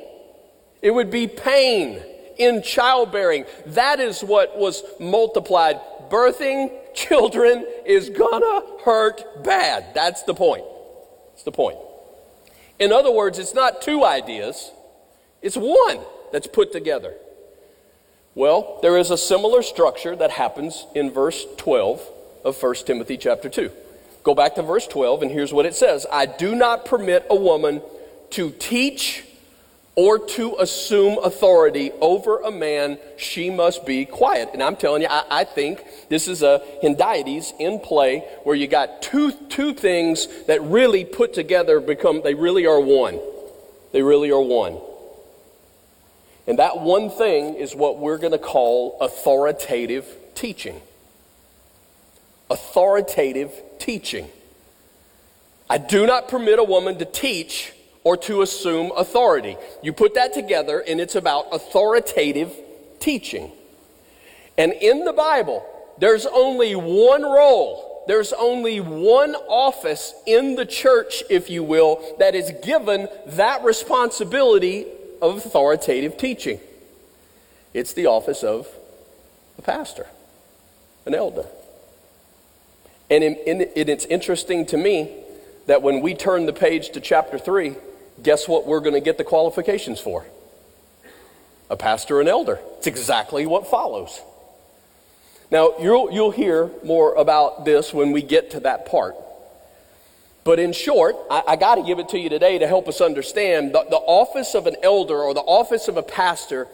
[0.80, 2.02] It would be pain
[2.38, 3.44] in childbearing.
[3.66, 5.78] That is what was multiplied.
[6.08, 9.92] Birthing children is gonna hurt bad.
[9.94, 10.64] That's the point.
[11.32, 11.76] That's the point.
[12.78, 14.72] In other words, it's not two ideas,
[15.42, 16.00] it's one
[16.32, 17.16] that's put together.
[18.34, 22.00] Well, there is a similar structure that happens in verse 12
[22.44, 23.70] of 1 Timothy chapter 2.
[24.22, 27.34] Go back to verse 12, and here's what it says I do not permit a
[27.34, 27.82] woman
[28.30, 29.24] to teach
[29.96, 34.50] or to assume authority over a man, she must be quiet.
[34.52, 38.68] And I'm telling you, I, I, think this is a Hendiadys in play where you
[38.68, 43.20] got two, two things that really put together become, they really are one.
[43.92, 44.80] They really are one.
[46.50, 50.80] And that one thing is what we're going to call authoritative teaching.
[52.50, 54.28] Authoritative teaching.
[55.70, 59.56] I do not permit a woman to teach or to assume authority.
[59.80, 62.52] You put that together, and it's about authoritative
[62.98, 63.52] teaching.
[64.58, 65.64] And in the Bible,
[66.00, 72.34] there's only one role, there's only one office in the church, if you will, that
[72.34, 74.86] is given that responsibility
[75.20, 76.60] of authoritative teaching.
[77.72, 78.68] It's the office of
[79.58, 80.06] a pastor,
[81.06, 81.46] an elder.
[83.08, 85.14] And, in, in, it's interesting to me
[85.66, 87.74] that when we turn the page to chapter 3,
[88.22, 90.26] guess what we're going to get the qualifications for?
[91.68, 92.60] A pastor and elder.
[92.78, 94.20] It's exactly what follows.
[95.50, 99.16] Now, you'll, you'll hear more about this when we get to that part.
[100.44, 103.00] But in short, I, I got to give it to you today to help us
[103.00, 106.66] understand the, the office of an elder or the office of a pastor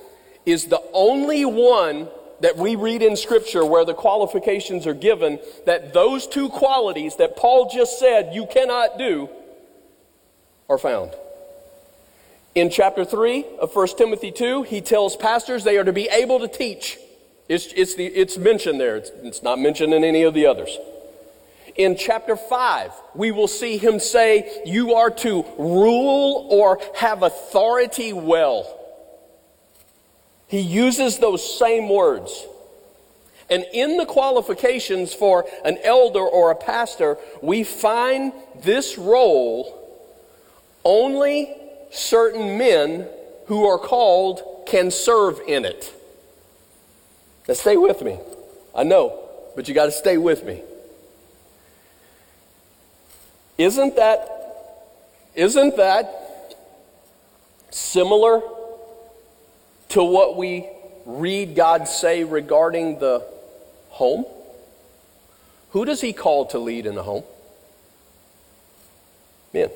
[0.45, 2.09] is the only one
[2.41, 7.37] that we read in Scripture where the qualifications are given that those two qualities that
[7.37, 9.29] Paul just said you cannot do
[10.69, 11.13] are found.
[12.55, 16.39] In chapter 3 of 1 Timothy 2, he tells pastors they are to be able
[16.41, 16.99] to teach.
[17.49, 20.77] It's, it's, the, it's mentioned there, it's, it's not mentioned in any of the others.
[21.77, 28.13] In chapter 5, we will see him say, You are to rule or have authority
[28.13, 28.73] well.
[30.49, 32.47] He uses those same words.
[33.51, 39.83] And in the qualifications for an elder or a pastor, we find this role
[40.83, 41.55] only
[41.91, 43.07] certain men
[43.47, 45.93] who are called can serve in it.
[47.47, 48.19] Now, stay with me.
[48.75, 49.21] I know,
[49.55, 50.63] but you got to stay with me.
[53.59, 54.33] Isn't that
[55.35, 56.57] isn't that
[57.71, 58.41] similar
[59.91, 60.67] to what we
[61.05, 63.23] read God say regarding the
[63.91, 64.25] home?
[65.71, 67.25] Who does he call to lead in the home?
[69.53, 69.71] Men.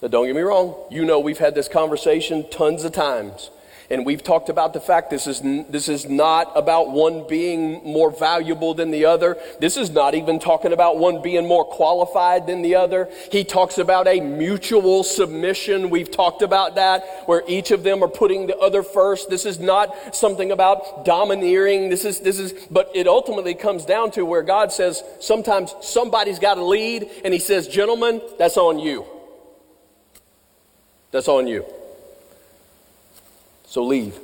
[0.00, 0.74] Now, don't get me wrong.
[0.90, 3.50] You know we've had this conversation tons of times.
[3.90, 8.12] And we've talked about the fact this is, this is not about one being more
[8.12, 9.36] valuable than the other.
[9.58, 13.10] This is not even talking about one being more qualified than the other.
[13.32, 15.90] He talks about a mutual submission.
[15.90, 19.28] We've talked about that, where each of them are putting the other first.
[19.28, 21.90] This is not something about domineering.
[21.90, 26.38] This is, this is, but it ultimately comes down to where God says sometimes somebody's
[26.38, 29.04] got to lead, and He says, Gentlemen, that's on you.
[31.10, 31.64] That's on you.
[33.70, 34.18] So leave.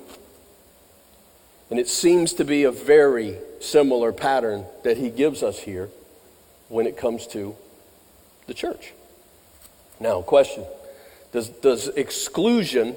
[1.70, 5.88] And it seems to be a very similar pattern that he gives us here
[6.68, 7.54] when it comes to
[8.48, 8.92] the church.
[10.00, 10.64] Now, question
[11.30, 12.96] Does, does exclusion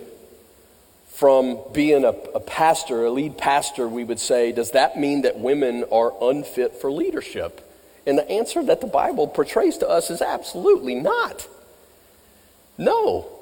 [1.09, 5.39] from being a, a pastor, a lead pastor, we would say, does that mean that
[5.39, 7.61] women are unfit for leadership?
[8.07, 11.47] And the answer that the Bible portrays to us is absolutely not.
[12.75, 13.38] No.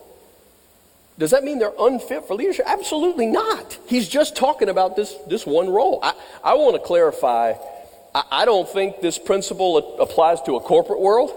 [1.18, 2.66] Does that mean they're unfit for leadership?
[2.68, 3.78] Absolutely not.
[3.88, 6.00] He's just talking about this, this one role.
[6.04, 7.54] I, I want to clarify
[8.18, 11.32] I, I don't think this principle applies to a corporate world.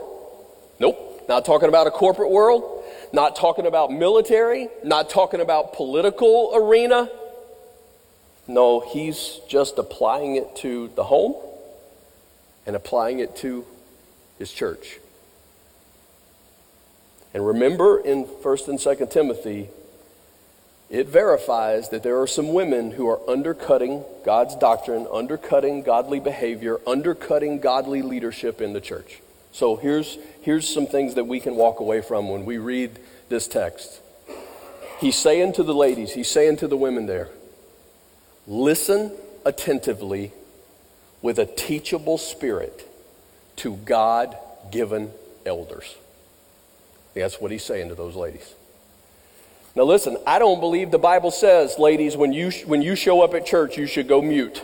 [0.79, 1.27] Nope.
[1.29, 2.85] Not talking about a corporate world.
[3.13, 4.69] Not talking about military.
[4.83, 7.09] Not talking about political arena.
[8.49, 11.37] No, he's just applying it to the home
[12.67, 13.65] and applying it to
[14.39, 14.99] his church.
[17.33, 19.69] And remember in 1st and 2nd Timothy,
[20.89, 26.81] it verifies that there are some women who are undercutting God's doctrine, undercutting godly behavior,
[26.87, 29.21] undercutting godly leadership in the church.
[29.53, 33.47] So here's, here's some things that we can walk away from when we read this
[33.47, 34.01] text.
[34.99, 37.29] He's saying to the ladies, he's saying to the women there,
[38.47, 39.13] listen
[39.47, 40.33] attentively
[41.23, 42.87] with a teachable spirit
[43.57, 44.37] to God
[44.71, 45.13] given
[45.47, 45.95] elders.
[47.15, 48.55] That's what he's saying to those ladies.
[49.75, 53.35] Now, listen, I don't believe the Bible says, ladies, when you, when you show up
[53.35, 54.63] at church, you should go mute.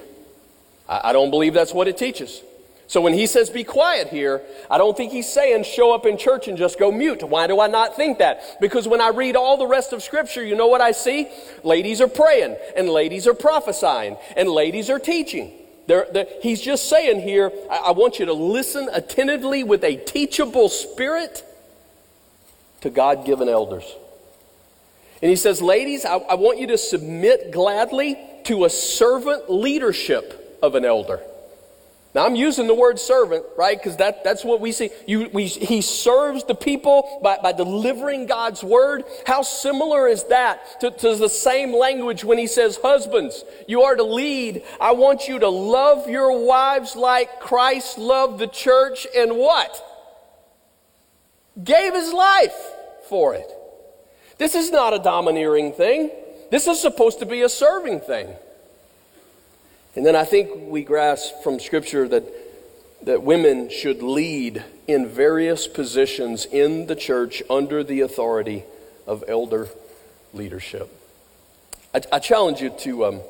[0.88, 2.42] I, I don't believe that's what it teaches.
[2.88, 6.16] So when he says be quiet here, I don't think he's saying show up in
[6.16, 7.22] church and just go mute.
[7.22, 8.60] Why do I not think that?
[8.60, 11.28] Because when I read all the rest of Scripture, you know what I see?
[11.64, 15.52] Ladies are praying, and ladies are prophesying, and ladies are teaching.
[15.88, 19.96] They're, they're, he's just saying here, I, I want you to listen attentively with a
[19.96, 21.44] teachable spirit
[22.86, 23.84] to God given elders.
[25.20, 30.58] And he says, Ladies, I, I, want you to submit gladly to a servant leadership
[30.62, 31.20] of an elder.
[32.14, 33.76] Now, I'm using the word servant, right?
[33.76, 34.90] Because that, that's what we see.
[35.06, 39.02] You, we, he serves the people by, by delivering God's word.
[39.26, 43.96] How similar is that to, to the same language when he says, Husbands, you are
[43.96, 44.62] to lead.
[44.80, 49.82] I want you to love your wives like Christ loved the church and what?
[51.62, 52.72] Gave his life
[53.08, 53.50] for it.
[54.38, 56.10] This is not a domineering thing.
[56.50, 58.28] This is supposed to be a serving thing.
[59.94, 62.24] And then I think we grasp from Scripture that,
[63.02, 68.64] that women should lead in various positions in the church under the authority
[69.06, 69.68] of elder
[70.34, 70.90] leadership.
[71.94, 73.20] I, I challenge you to, um,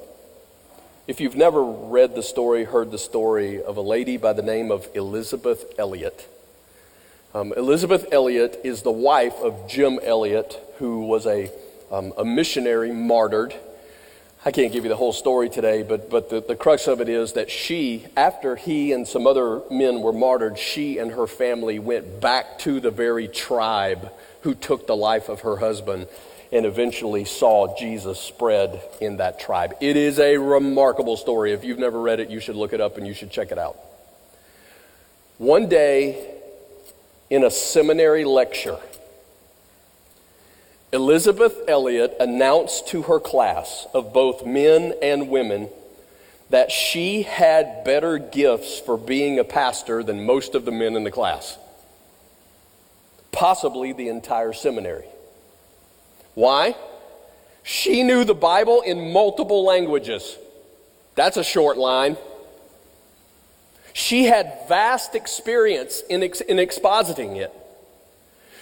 [1.07, 4.73] if you've never read the story, heard the story of a lady by the name
[4.73, 6.29] of Elisabeth Elliot.
[7.37, 11.51] Um, Elisabeth Elliot is the wife of Jim Elliot, who was a,
[11.91, 13.55] um, a missionary martyred.
[14.47, 17.11] I can't give you the whole story today, but, but the, the crux of it
[17.11, 21.78] is that she, after he and some other men were martyred, she and her family
[21.78, 24.11] went back to the very tribe
[24.41, 26.09] who took the life of her husband
[26.53, 29.74] and eventually saw Jesus spread in that tribe.
[29.82, 31.53] It is a remarkable story.
[31.53, 33.59] If you've never read it, you should look it up and you should check it
[33.59, 33.76] out.
[35.37, 36.36] One day
[37.31, 38.79] in a seminary lecture,
[40.93, 45.68] Elisabeth Elliot announced to her class of both men and women
[46.51, 51.03] that she had better gifts for being a pastor than most of the men in
[51.03, 51.59] the class,
[53.33, 55.07] possibly the entire seminary.
[56.35, 56.77] Why?
[57.64, 60.39] She knew the Bible in multiple languages.
[61.16, 62.16] That's a short line.
[63.97, 67.51] She had vast experience in, ex- in expositing it.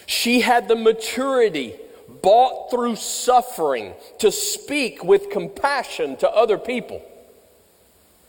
[0.05, 1.75] She had the maturity
[2.21, 7.03] bought through suffering to speak with compassion to other people.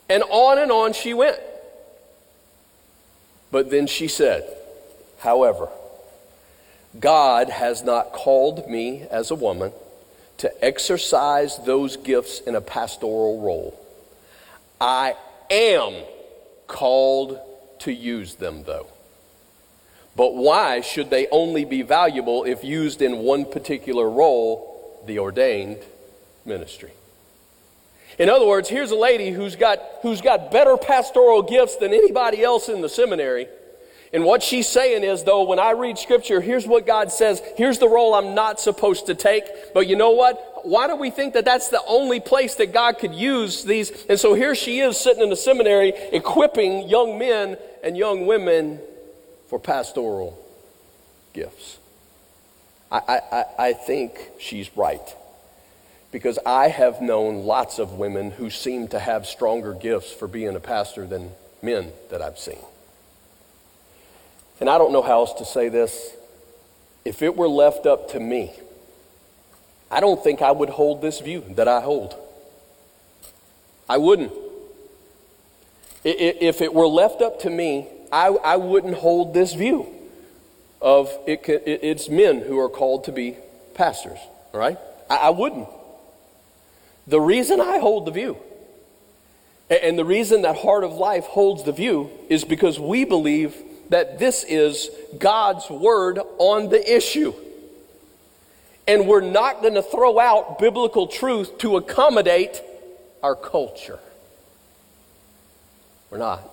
[0.08, 1.38] And on and on she went.
[3.52, 4.42] But then she said,
[5.20, 5.68] however,
[6.98, 9.70] God has not called me as a woman
[10.38, 13.78] to exercise those gifts in a pastoral role.
[14.80, 15.14] I
[15.52, 15.94] am
[16.66, 17.38] called
[17.80, 18.86] to use them, though.
[20.16, 25.78] But why should they only be valuable if used in one particular role, the ordained
[26.44, 26.92] ministry?
[28.18, 32.42] In other words, here's a lady who's got, who's got better pastoral gifts than anybody
[32.42, 33.46] else in the seminary.
[34.12, 37.78] And what she's saying is, though, when I read scripture, here's what God says, here's
[37.78, 39.44] the role I'm not supposed to take.
[39.74, 40.55] But you know what?
[40.66, 43.92] Why do we think that that's the only place that God could use these?
[44.06, 48.80] And so here she is sitting in the seminary, equipping young men and young women
[49.46, 50.36] for pastoral
[51.32, 51.78] gifts.
[52.90, 55.14] I, I, I think she's right.
[56.10, 60.56] Because I have known lots of women who seem to have stronger gifts for being
[60.56, 61.30] a pastor than
[61.62, 62.58] men that I've seen.
[64.58, 66.12] And I don't know how else to say this.
[67.04, 68.52] If it were left up to me,
[69.90, 72.14] I don't think I would hold this view that I hold.
[73.88, 74.32] I wouldn't.
[76.04, 79.92] If it were left up to me, I, I wouldn't hold this view
[80.80, 83.36] of it, it's men who are called to be
[83.74, 84.18] pastors,
[84.52, 84.78] all right?
[85.10, 85.68] I, I wouldn't.
[87.06, 88.36] The reason I hold the view,
[89.70, 93.56] and the reason that Heart of Life holds the view, is because we believe
[93.88, 97.32] that this is God's word on the issue.
[98.88, 102.62] And we're not going to throw out biblical truth to accommodate
[103.22, 103.98] our culture.
[106.10, 106.48] We're not.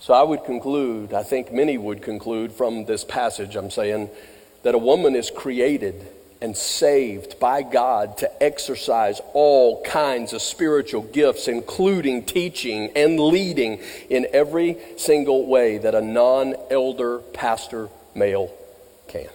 [0.00, 4.10] So I would conclude, I think many would conclude from this passage, I'm saying,
[4.62, 6.06] that a woman is created
[6.42, 13.80] and saved by God to exercise all kinds of spiritual gifts, including teaching and leading
[14.10, 18.52] in every single way that a non elder pastor male
[19.08, 19.30] can.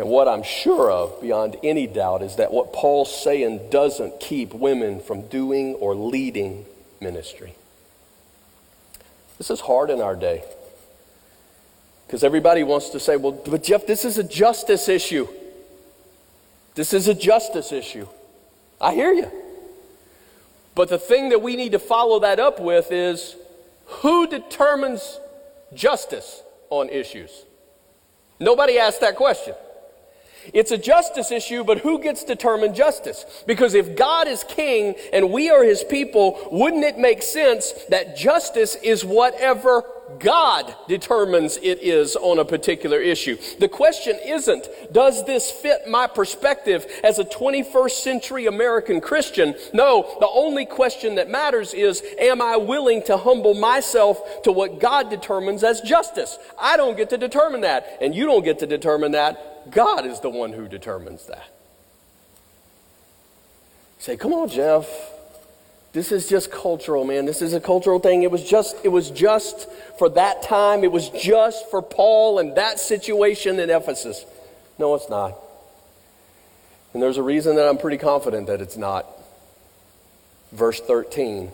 [0.00, 4.54] And what I'm sure of, beyond any doubt, is that what Paul's saying doesn't keep
[4.54, 6.64] women from doing or leading
[7.02, 7.54] ministry.
[9.36, 10.42] This is hard in our day.
[12.06, 15.28] Because everybody wants to say, well, but Jeff, this is a justice issue.
[16.76, 18.08] This is a justice issue.
[18.80, 19.30] I hear you.
[20.74, 23.36] But the thing that we need to follow that up with is
[23.84, 25.20] who determines
[25.74, 27.44] justice on issues?
[28.38, 29.54] Nobody asked that question.
[30.52, 33.24] It's a justice issue, but who gets determined justice?
[33.46, 38.16] Because if God is king and we are his people, wouldn't it make sense that
[38.16, 39.84] justice is whatever
[40.18, 43.36] God determines it is on a particular issue.
[43.58, 49.54] The question isn't, does this fit my perspective as a 21st century American Christian?
[49.72, 54.80] No, the only question that matters is, am I willing to humble myself to what
[54.80, 56.38] God determines as justice?
[56.58, 59.46] I don't get to determine that, and you don't get to determine that.
[59.70, 61.48] God is the one who determines that.
[63.98, 64.88] You say, come on, Jeff.
[65.92, 67.24] This is just cultural, man.
[67.24, 68.22] This is a cultural thing.
[68.22, 69.68] It was just, it was just
[69.98, 70.84] for that time.
[70.84, 74.24] It was just for Paul and that situation in Ephesus.
[74.78, 75.36] No, it's not.
[76.92, 79.06] And there's a reason that I'm pretty confident that it's not.
[80.52, 81.50] Verse 13.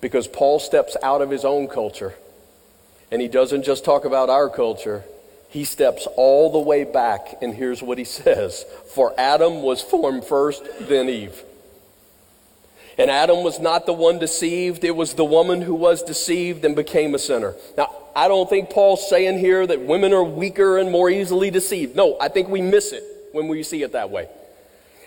[0.00, 2.14] Because Paul steps out of his own culture
[3.10, 5.04] and he doesn't just talk about our culture,
[5.48, 10.24] he steps all the way back, and here's what he says For Adam was formed
[10.24, 11.42] first, then Eve.
[12.98, 16.74] And Adam was not the one deceived, it was the woman who was deceived and
[16.74, 17.54] became a sinner.
[17.76, 21.94] Now, I don't think Paul's saying here that women are weaker and more easily deceived.
[21.94, 24.28] No, I think we miss it when we see it that way.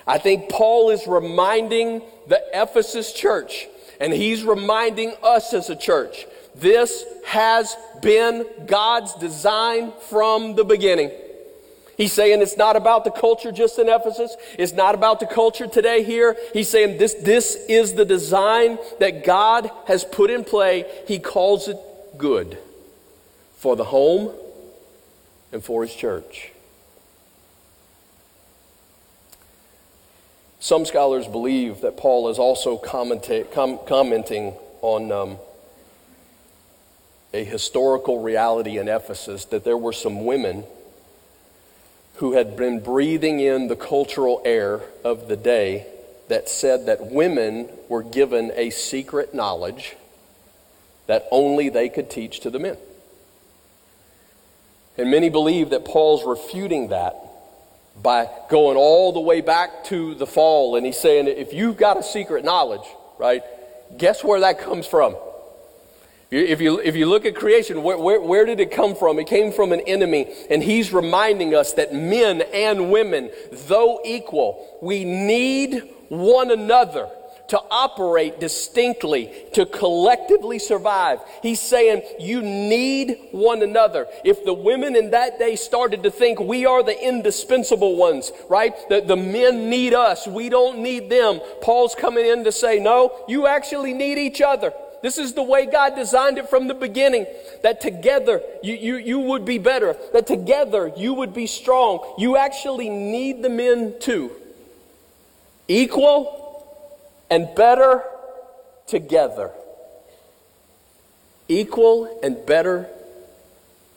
[0.06, 3.68] I think Paul is reminding the Ephesus church,
[4.00, 11.12] and he's reminding us as a church, this has been God's design from the beginning.
[11.98, 14.36] He's saying it's not about the culture just in Ephesus.
[14.58, 16.38] It's not about the culture today here.
[16.54, 20.86] He's saying this, this is the design that God has put in play.
[21.08, 21.78] He calls it
[22.18, 22.58] good
[23.58, 24.34] for the home
[25.52, 26.54] and for his church.
[30.62, 35.38] Some scholars believe that Paul is also commenta- com- commenting on um,
[37.34, 40.64] a historical reality in Ephesus that there were some women
[42.16, 45.86] who had been breathing in the cultural air of the day
[46.28, 49.96] that said that women were given a secret knowledge
[51.08, 52.78] that only they could teach to the men.
[54.98, 57.16] And many believe that Paul's refuting that
[58.02, 60.76] by going all the way back to the fall.
[60.76, 63.44] And he's saying, if you've got a secret knowledge, right,
[63.98, 65.16] guess where that comes from?
[66.32, 69.18] If you, if you look at creation, where, where, where, did it come from?
[69.18, 70.32] It came from an enemy.
[70.52, 77.10] And he's reminding us that men and women, though equal, we need one another
[77.48, 81.20] to operate distinctly, to collectively survive.
[81.42, 84.06] He's saying you need one another.
[84.24, 88.76] If the women in that day started to think we are the indispensable ones, right?
[88.88, 91.42] The, the men need us, we don't need them.
[91.62, 94.72] Paul's coming in to say, no, you actually need each other.
[95.02, 97.26] This is the way God designed it from the beginning.
[97.64, 99.96] That together you, you, you would be better.
[100.14, 102.16] That together you would be strong.
[102.18, 104.32] You actually need the men too.
[105.68, 106.36] Equal
[107.30, 108.04] and better
[108.88, 109.52] together.
[111.48, 112.88] Equal and better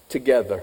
[0.09, 0.63] together.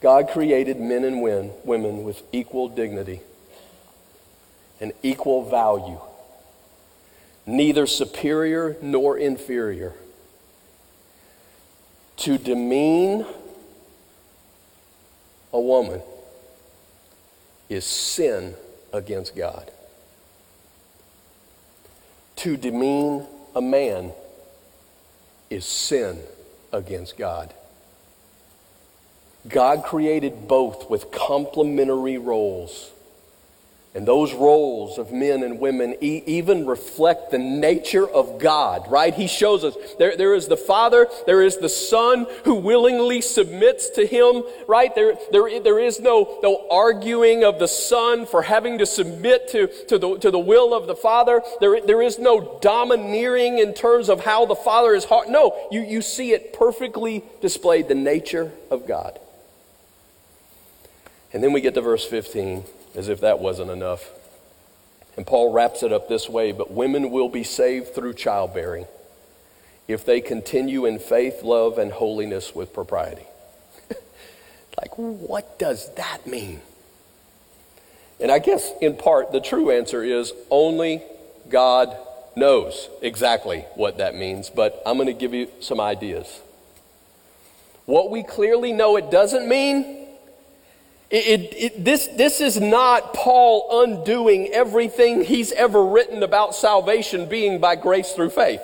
[0.00, 3.20] God created men and women with equal dignity
[4.80, 6.00] and equal value
[7.46, 9.94] neither superior nor inferior.
[12.18, 13.26] To demean
[15.52, 16.00] a woman
[17.68, 18.54] is sin
[18.92, 19.70] against God.
[22.36, 24.12] To demean a man
[25.50, 26.20] is sin
[26.72, 27.52] against God.
[29.48, 32.92] God created both with complementary roles.
[33.94, 39.12] And those roles of men and women e- even reflect the nature of God, right?
[39.12, 43.90] He shows us there, there is the Father, there is the Son who willingly submits
[43.90, 44.94] to Him, right?
[44.94, 49.66] There, there, there is no, no arguing of the Son for having to submit to,
[49.88, 51.42] to, the, to the will of the Father.
[51.60, 55.28] There, there is no domineering in terms of how the Father is hard.
[55.28, 59.18] No, you, you see it perfectly displayed, the nature of God.
[61.34, 62.64] And then we get to verse 15
[62.94, 64.10] as if that wasn't enough.
[65.16, 68.86] And Paul wraps it up this way But women will be saved through childbearing
[69.88, 73.26] if they continue in faith, love, and holiness with propriety.
[74.78, 76.60] like, what does that mean?
[78.20, 81.02] And I guess in part, the true answer is only
[81.48, 81.96] God
[82.36, 86.40] knows exactly what that means, but I'm going to give you some ideas.
[87.84, 90.01] What we clearly know it doesn't mean
[91.12, 97.60] it, it, this, this is not Paul undoing everything he's ever written about salvation being
[97.60, 98.62] by grace through faith.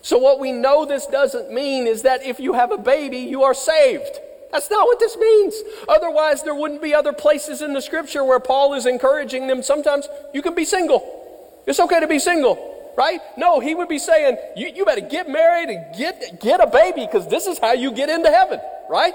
[0.00, 3.42] So, what we know this doesn't mean is that if you have a baby, you
[3.42, 4.18] are saved.
[4.50, 5.62] That's not what this means.
[5.86, 9.62] Otherwise, there wouldn't be other places in the scripture where Paul is encouraging them.
[9.62, 11.62] Sometimes you can be single.
[11.66, 13.20] It's okay to be single, right?
[13.36, 17.04] No, he would be saying, you, you better get married and get, get a baby
[17.04, 18.58] because this is how you get into heaven,
[18.88, 19.12] right?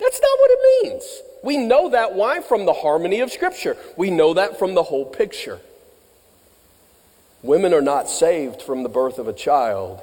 [0.00, 1.22] That's not what it means.
[1.46, 2.16] We know that.
[2.16, 2.40] Why?
[2.40, 3.76] From the harmony of Scripture.
[3.96, 5.60] We know that from the whole picture.
[7.40, 10.00] Women are not saved from the birth of a child,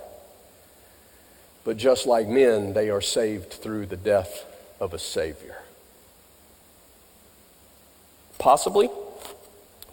[1.66, 4.46] but just like men, they are saved through the death
[4.80, 5.58] of a Savior.
[8.39, 8.89] Possibly,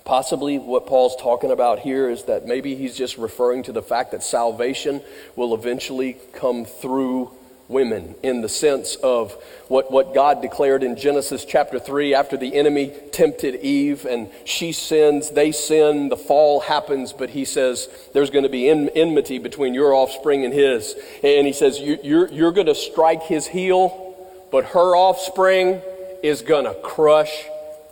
[0.04, 4.12] possibly what Paul's talking about here is that maybe he's just referring to the fact
[4.12, 5.02] that salvation
[5.34, 7.32] will eventually come through
[7.70, 9.32] women in the sense of
[9.68, 14.72] what, what God declared in Genesis chapter 3 after the enemy tempted Eve and she
[14.72, 19.38] sins, they sin, the fall happens, but he says there's going to be en- enmity
[19.38, 20.94] between your offspring and his.
[21.22, 24.16] And he says you, you're, you're going to strike his heel,
[24.50, 25.80] but her offspring
[26.22, 27.44] is going to crush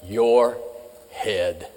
[0.03, 0.59] your
[1.11, 1.69] head.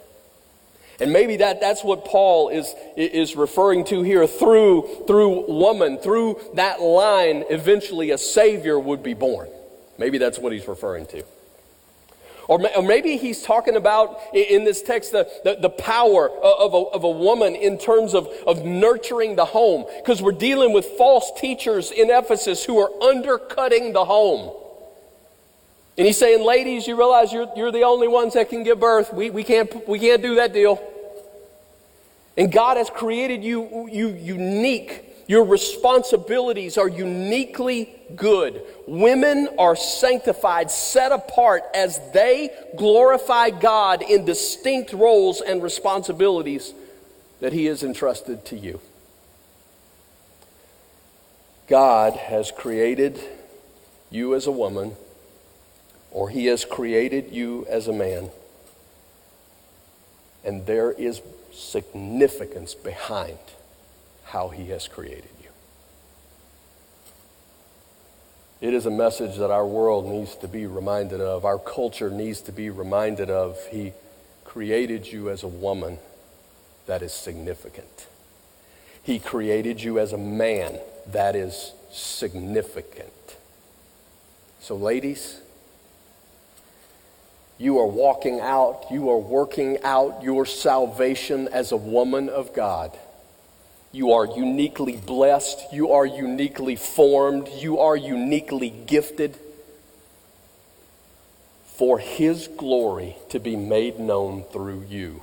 [1.02, 6.40] And maybe that, that's what Paul is, is referring to here through, through woman, through
[6.54, 9.50] that line, eventually a Savior would be born.
[9.98, 11.24] Maybe that's what he's referring to.
[12.48, 16.78] Or, or maybe he's talking about in this text the, the, the power of a,
[16.78, 21.32] of a woman in terms of, of nurturing the home, because we're dealing with false
[21.36, 24.56] teachers in Ephesus who are undercutting the home.
[25.98, 29.14] And he's saying, ladies, you realize you're, you're the only ones that can give birth.
[29.14, 30.82] We, we, can't, we can't do that deal.
[32.38, 35.06] And God has created you, you unique.
[35.28, 38.62] Your responsibilities are uniquely good.
[38.88, 46.74] Women are sanctified, set apart as they glorify God in distinct roles and responsibilities
[47.42, 48.80] that He has entrusted to you.
[51.68, 53.20] God has created
[54.10, 54.96] you as a woman,
[56.12, 58.30] or He has created you as a man.
[60.44, 61.22] And there is
[61.54, 63.38] significance behind
[64.26, 65.50] how He has created you.
[68.62, 72.42] It is a message that our world needs to be reminded of, our culture needs
[72.42, 73.58] to be reminded of.
[73.72, 73.94] He
[74.46, 75.98] created you as a woman
[76.86, 78.08] that is significant.
[79.02, 83.38] He created you as a man that is significant.
[84.60, 85.42] So, ladies,
[87.62, 92.98] you are walking out, you are working out your salvation as a woman of God.
[93.92, 99.38] You are uniquely blessed, you are uniquely formed, you are uniquely gifted
[101.66, 105.22] for His glory to be made known through you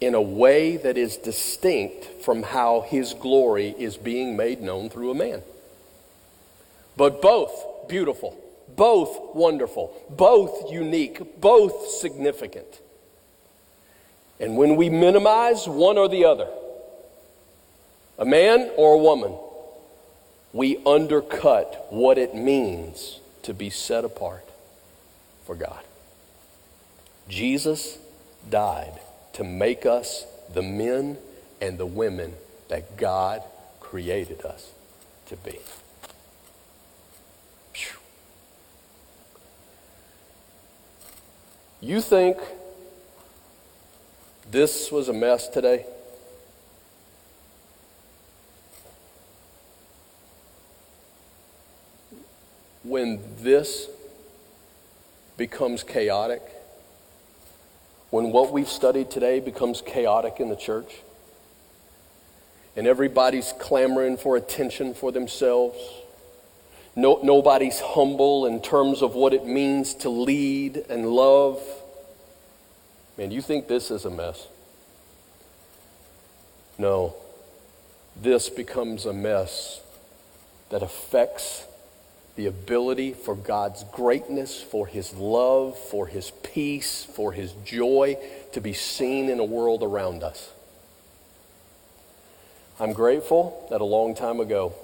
[0.00, 5.10] in a way that is distinct from how His glory is being made known through
[5.10, 5.42] a man.
[6.96, 8.40] But both beautiful
[8.76, 12.80] both wonderful, both unique, both significant.
[14.38, 16.48] And when we minimize one or the other,
[18.18, 19.36] a man or a woman,
[20.52, 24.48] we undercut what it means to be set apart
[25.44, 25.82] for God.
[27.28, 27.98] Jesus
[28.48, 29.00] died
[29.34, 31.18] to make us the men
[31.60, 32.34] and the women
[32.68, 33.42] that God
[33.80, 34.72] created us
[35.26, 35.58] to be.
[41.86, 42.38] You think
[44.50, 45.86] this was a mess today?
[52.82, 53.88] When this
[55.36, 56.42] becomes chaotic,
[58.10, 60.92] when what we've studied today becomes chaotic in the church,
[62.74, 65.78] and everybody's clamoring for attention for themselves
[66.96, 71.62] no, nobody's humble in terms of what it means to lead and love.
[73.18, 74.48] Man, you think this is a mess?
[76.78, 77.14] No.
[78.20, 79.82] This becomes a mess
[80.70, 81.66] that affects
[82.34, 88.16] the ability for God's greatness, for His love, for His peace, for His joy
[88.52, 90.50] to be seen in a world around us.
[92.80, 94.74] I'm grateful that a long time ago,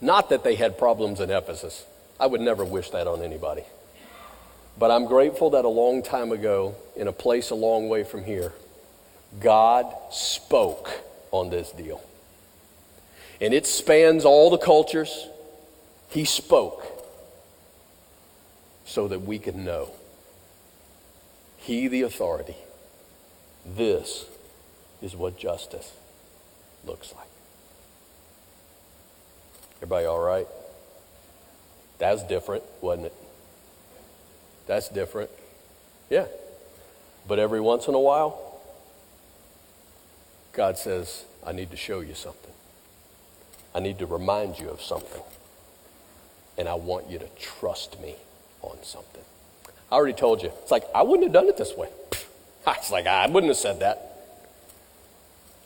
[0.00, 1.84] not that they had problems in Ephesus.
[2.18, 3.64] I would never wish that on anybody.
[4.78, 8.24] But I'm grateful that a long time ago, in a place a long way from
[8.24, 8.52] here,
[9.40, 10.90] God spoke
[11.30, 12.02] on this deal.
[13.40, 15.28] And it spans all the cultures.
[16.10, 16.86] He spoke
[18.84, 19.90] so that we could know.
[21.56, 22.56] He, the authority.
[23.64, 24.26] This
[25.00, 25.92] is what justice
[26.84, 27.29] looks like.
[29.80, 30.46] Everybody all right?
[31.98, 33.14] That's different, wasn't it?
[34.66, 35.30] That's different.
[36.10, 36.26] Yeah.
[37.26, 38.60] But every once in a while,
[40.52, 42.52] God says, I need to show you something.
[43.74, 45.22] I need to remind you of something.
[46.58, 48.16] And I want you to trust me
[48.60, 49.22] on something.
[49.90, 50.52] I already told you.
[50.62, 51.88] It's like, I wouldn't have done it this way.
[52.66, 54.10] It's like, I wouldn't have said that.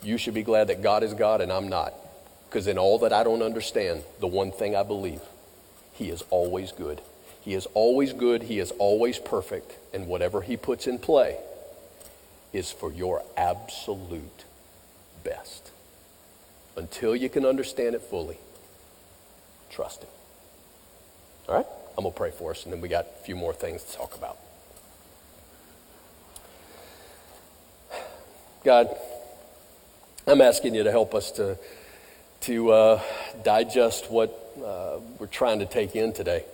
[0.02, 1.92] You should be glad that God is God and I'm not.
[2.55, 5.20] Because in all that I don't understand, the one thing I believe,
[5.92, 7.00] He is always good.
[7.40, 8.44] He is always good.
[8.44, 9.72] He is always perfect.
[9.92, 11.36] And whatever He puts in play
[12.52, 14.44] is for your absolute
[15.24, 15.72] best.
[16.76, 18.38] Until you can understand it fully,
[19.68, 20.11] trust Him.
[21.48, 21.66] All right?
[21.98, 23.96] I'm going to pray for us, and then we got a few more things to
[23.96, 24.38] talk about.
[28.62, 28.96] God,
[30.28, 31.59] I'm asking you to help us to
[32.45, 33.03] to uh,
[33.42, 34.30] digest what
[34.62, 36.45] uh, we're trying to take in today.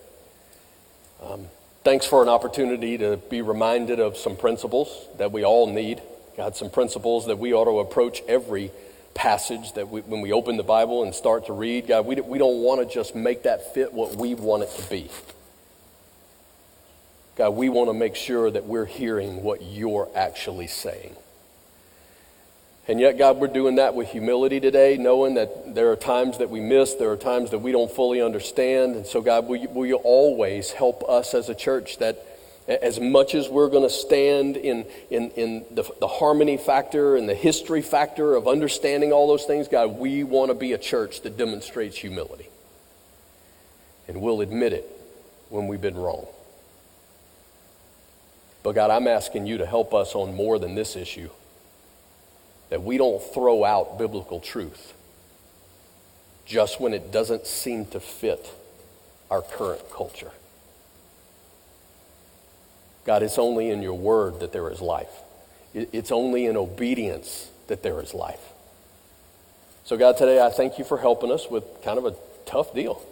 [1.21, 1.47] Um,
[1.83, 6.01] thanks for an opportunity to be reminded of some principles that we all need.
[6.37, 8.71] God, some principles that we ought to approach every
[9.15, 11.89] passage that we, when we open the Bible and start to read.
[11.89, 14.89] God, we, we don't want to just make that fit what we want it to
[14.89, 15.11] be.
[17.37, 21.17] God, we want to make sure that we're hearing what you're actually saying.
[22.91, 26.51] And yet, God, we're doing that with humility today, knowing that there are times that
[26.51, 28.97] we miss, there are times that we don't fully understand.
[28.97, 32.19] And so, God, will you, will you always help us as a church that
[32.67, 37.29] as much as we're going to stand in, in, in the, the harmony factor and
[37.29, 41.21] the history factor of understanding all those things, God, we want to be a church
[41.21, 42.49] that demonstrates humility.
[44.09, 44.85] And we'll admit it
[45.49, 46.27] when we've been wrong.
[48.65, 51.31] But God, I'm asking you to help us on more than this issue
[52.71, 54.95] that we don't throw out biblical truth
[56.47, 58.51] just when it doesn't seem to fit
[59.31, 60.33] our current culture.
[63.05, 65.11] God, it's only in your word that there is life.
[65.75, 68.41] It's only in obedience that there is life.
[69.85, 72.15] So, God, today I thank you for helping us with kind of a
[72.47, 73.05] tough deal.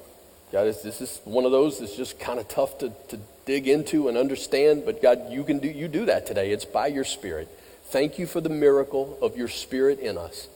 [0.52, 4.08] God, this is one of those that's just kind of tough to, to dig into
[4.08, 6.50] and understand, but God, you can do, you do that today.
[6.50, 7.48] It's by your Spirit.
[7.90, 10.48] Thank you for the miracle of your Spirit in us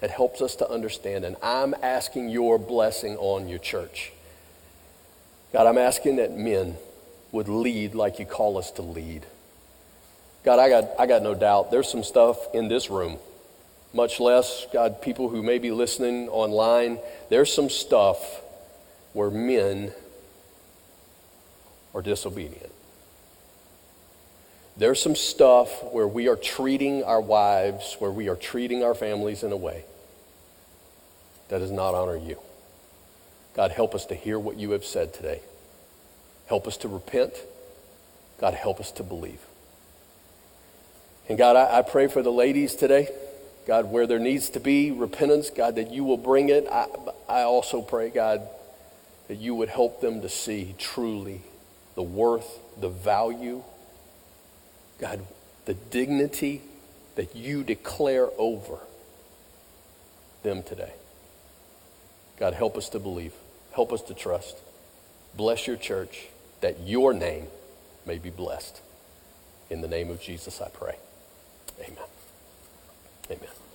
[0.00, 1.24] that helps us to understand.
[1.24, 4.12] And I'm asking your blessing on your church.
[5.52, 6.76] God, I'm asking that men
[7.32, 9.26] would lead like you call us to lead.
[10.44, 13.18] God, I got, I got no doubt there's some stuff in this room,
[13.92, 18.42] much less, God, people who may be listening online, there's some stuff
[19.12, 19.92] where men
[21.92, 22.70] are disobedient.
[24.78, 29.42] There's some stuff where we are treating our wives, where we are treating our families
[29.42, 29.84] in a way
[31.48, 32.38] that does not honor you.
[33.54, 35.40] God, help us to hear what you have said today.
[36.46, 37.32] Help us to repent.
[38.38, 39.40] God, help us to believe.
[41.28, 43.08] And God, I, I pray for the ladies today.
[43.66, 46.66] God, where there needs to be repentance, God, that you will bring it.
[46.70, 46.86] I,
[47.28, 48.42] I also pray, God,
[49.28, 51.40] that you would help them to see truly
[51.94, 53.64] the worth, the value,
[54.98, 55.26] God,
[55.64, 56.62] the dignity
[57.16, 58.78] that you declare over
[60.42, 60.92] them today.
[62.38, 63.32] God, help us to believe.
[63.72, 64.56] Help us to trust.
[65.36, 66.28] Bless your church
[66.60, 67.46] that your name
[68.06, 68.80] may be blessed.
[69.68, 70.96] In the name of Jesus, I pray.
[71.80, 71.98] Amen.
[73.30, 73.65] Amen.